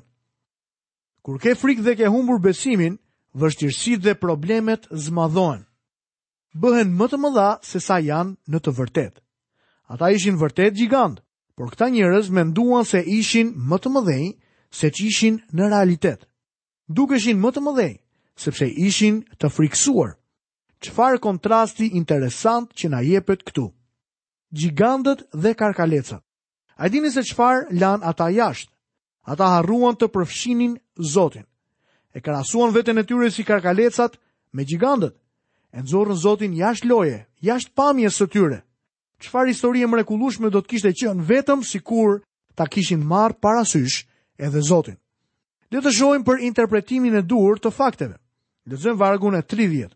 Kur 1.23 1.39
ke 1.41 1.55
frikë 1.61 1.83
dhe 1.85 1.93
ke 1.99 2.11
humbur 2.13 2.39
besimin, 2.47 2.95
vështirësit 3.41 3.99
dhe 4.05 4.15
problemet 4.23 4.87
zmadhojnë. 5.05 5.65
Bëhen 6.61 6.89
më 6.99 7.05
të 7.11 7.17
mëdha 7.23 7.49
se 7.69 7.79
sa 7.87 7.99
janë 8.09 8.33
në 8.51 8.59
të 8.63 8.71
vërtetë. 8.79 9.19
Ata 9.91 10.07
ishin 10.15 10.37
vërtet 10.39 10.77
gjigant, 10.79 11.17
por 11.57 11.67
këta 11.73 11.89
njërës 11.91 12.29
menduan 12.37 12.85
se 12.87 13.01
ishin 13.15 13.49
më 13.67 13.77
të 13.83 13.89
mëdhej 13.91 14.27
se 14.79 14.87
që 14.95 15.01
ishin 15.09 15.35
në 15.57 15.67
realitet. 15.73 16.21
Duk 16.95 17.11
eshin 17.17 17.39
më 17.43 17.49
të 17.51 17.63
mëdhej, 17.65 17.89
sepse 18.43 18.65
ishin 18.87 19.17
të 19.39 19.49
friksuar. 19.51 20.13
Qëfar 20.83 21.19
kontrasti 21.27 21.91
interesant 21.99 22.71
që 22.77 22.87
na 22.93 23.01
jepet 23.03 23.43
këtu? 23.47 23.65
Gjigandët 24.57 25.25
dhe 25.43 25.51
karkalecat. 25.59 26.23
A 26.81 26.87
dini 26.91 27.11
se 27.11 27.21
qëfar 27.29 27.67
lan 27.81 27.99
ata 28.11 28.31
jashtë? 28.37 28.71
Ata 29.31 29.45
harruan 29.57 29.99
të 29.99 30.07
përfshinin 30.15 30.79
Zotin. 31.13 31.45
E 32.15 32.23
karasuan 32.23 32.71
vetën 32.75 32.97
e 32.97 33.03
tyre 33.07 33.27
si 33.31 33.43
karkalecat 33.43 34.15
me 34.55 34.63
gjigandët. 34.69 35.13
E 35.75 35.81
nëzorën 35.83 36.21
Zotin 36.23 36.55
jashtë 36.63 36.87
loje, 36.89 37.19
jashtë 37.47 37.75
pamjes 37.77 38.17
së 38.19 38.27
tyre 38.33 38.61
qëfar 39.21 39.47
histori 39.49 39.83
e 39.83 39.87
mrekulushme 39.89 40.49
do 40.51 40.59
të 40.61 40.69
kishte 40.73 40.91
qënë 40.97 41.25
vetëm 41.29 41.61
si 41.65 41.79
kur 41.85 42.19
ta 42.57 42.65
kishin 42.67 43.05
marë 43.05 43.37
parasysh 43.41 44.03
edhe 44.41 44.61
Zotin. 44.65 44.97
Dhe 45.71 45.79
të 45.81 45.93
shojmë 45.97 46.25
për 46.27 46.43
interpretimin 46.49 47.15
e 47.19 47.21
dur 47.21 47.59
të 47.61 47.71
fakteve. 47.71 48.17
Dhe 48.67 48.75
zëmë 48.77 48.99
vargun 48.99 49.37
e 49.39 49.43
30. 49.47 49.91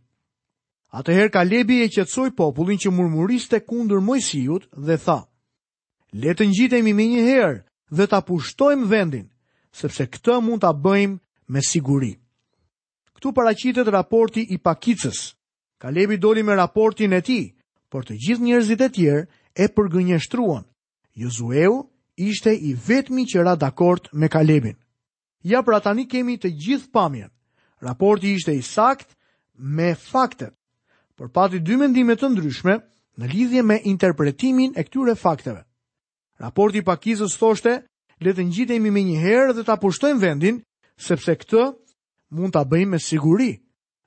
Atëherë 0.95 1.31
Kalebi 1.33 1.81
e 1.83 1.89
qetësoj 1.91 2.29
popullin 2.37 2.79
që 2.79 2.93
murmuriste 2.93 3.59
kundër 3.67 3.99
mojësijut 4.07 4.69
dhe 4.87 4.95
tha, 5.05 5.19
le 6.15 6.31
të 6.33 6.45
njitemi 6.47 6.93
me 6.95 7.05
një 7.11 7.23
herë 7.27 7.57
dhe 7.97 8.05
të 8.07 8.21
pushtojmë 8.29 8.87
vendin, 8.87 9.25
sepse 9.75 10.05
këtë 10.07 10.37
mund 10.45 10.63
të 10.63 10.71
bëjmë 10.85 11.19
me 11.51 11.61
siguri. 11.61 12.13
Këtu 13.17 13.33
paracitet 13.35 13.91
raporti 13.91 14.45
i 14.55 14.57
pakicës. 14.57 15.33
Kalebi 15.81 16.15
doli 16.17 16.43
me 16.43 16.55
raportin 16.55 17.13
e 17.13 17.21
tij 17.21 17.54
por 17.95 18.03
të 18.03 18.17
gjithë 18.19 18.43
njerëzit 18.43 18.81
e 18.83 18.87
tjerë 18.91 19.21
e 19.55 19.65
përgënjeshtruan. 19.71 20.65
Josueu 21.23 21.75
ishte 22.19 22.51
i 22.69 22.73
vetmi 22.87 23.23
që 23.23 23.39
ra 23.47 23.53
dakord 23.55 24.09
me 24.19 24.27
Kalebin. 24.27 24.75
Ja 25.47 25.61
pra 25.63 25.79
tani 25.79 26.03
kemi 26.11 26.35
të 26.35 26.49
gjithë 26.65 26.91
pamjen. 26.91 27.31
Raporti 27.79 28.33
ishte 28.35 28.51
i 28.51 28.61
sakt 28.67 29.15
me 29.55 29.93
fakte. 29.95 30.51
Por 31.15 31.31
pati 31.31 31.63
dy 31.63 31.77
mendime 31.79 32.17
të 32.19 32.33
ndryshme 32.35 32.75
në 33.15 33.25
lidhje 33.33 33.61
me 33.63 33.79
interpretimin 33.87 34.75
e 34.75 34.83
këtyre 34.83 35.15
fakteve. 35.15 35.63
Raporti 36.43 36.83
i 36.83 36.83
pakizës 36.89 37.39
thoshte, 37.39 37.77
le 38.19 38.31
të 38.35 38.43
ngjitemi 38.49 38.91
më 38.91 39.05
një 39.07 39.19
herë 39.23 39.53
dhe 39.55 39.63
ta 39.63 39.79
pushtojmë 39.79 40.19
vendin, 40.25 40.59
sepse 40.99 41.31
këtë 41.39 41.63
mund 42.35 42.51
ta 42.59 42.67
bëjmë 42.67 42.97
me 42.97 42.99
siguri. 42.99 43.53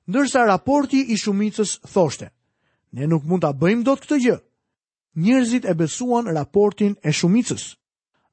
Ndërsa 0.05 0.45
raporti 0.45 1.07
i 1.09 1.17
shumicës 1.21 1.79
thoshte, 1.89 2.29
Ne 2.91 3.05
nuk 3.07 3.23
mund 3.29 3.41
ta 3.45 3.51
bëjmë 3.53 3.85
dot 3.85 4.01
këtë 4.01 4.17
gjë. 4.23 4.35
Njerëzit 5.19 5.65
e 5.69 5.73
besuan 5.77 6.29
raportin 6.33 6.95
e 7.05 7.11
shumicës. 7.13 7.63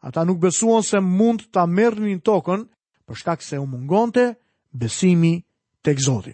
Ata 0.07 0.25
nuk 0.25 0.39
besuan 0.41 0.83
se 0.83 1.01
mund 1.01 1.45
ta 1.53 1.67
merrnin 1.67 2.21
tokën 2.25 2.61
për 3.07 3.15
shkak 3.21 3.43
se 3.43 3.59
u 3.59 3.67
mungonte 3.67 4.35
besimi 4.81 5.35
tek 5.85 5.99
Zoti. 6.07 6.33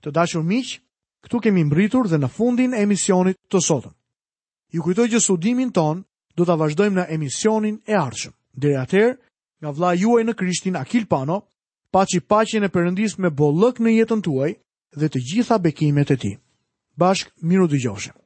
Të 0.00 0.12
dashur 0.14 0.42
miq, 0.44 0.78
këtu 1.24 1.40
kemi 1.40 1.64
mbritur 1.64 2.08
dhe 2.08 2.18
në 2.20 2.28
fundin 2.36 2.72
e 2.74 2.80
emisionit 2.84 3.36
të 3.50 3.58
sotëm. 3.68 3.92
Ju 4.72 4.80
kujtoj 4.82 5.08
që 5.12 5.20
studimin 5.24 5.72
ton 5.72 6.02
do 6.36 6.44
ta 6.44 6.54
vazhdojmë 6.60 6.96
në 7.00 7.06
emisionin 7.16 7.76
e 7.88 7.94
ardhshëm. 7.96 8.32
Deri 8.56 8.76
atëherë, 8.84 9.14
nga 9.60 9.70
vlla 9.72 9.90
juaj 9.96 10.22
në 10.24 10.34
Krishtin 10.36 10.76
Akil 10.76 11.06
Pano, 11.08 11.40
paçi 11.92 12.20
paqen 12.20 12.64
e 12.66 12.72
Perëndis 12.74 13.18
me 13.18 13.30
bollëk 13.30 13.80
në 13.80 13.96
jetën 14.00 14.22
tuaj 14.22 14.50
dhe 14.98 15.06
të 15.08 15.18
gjitha 15.28 15.56
bekimet 15.64 16.10
e 16.10 16.16
tij 16.16 16.36
bashk 16.96 17.32
miru 17.42 17.66
dy 17.68 17.78
gjoshem. 17.84 18.23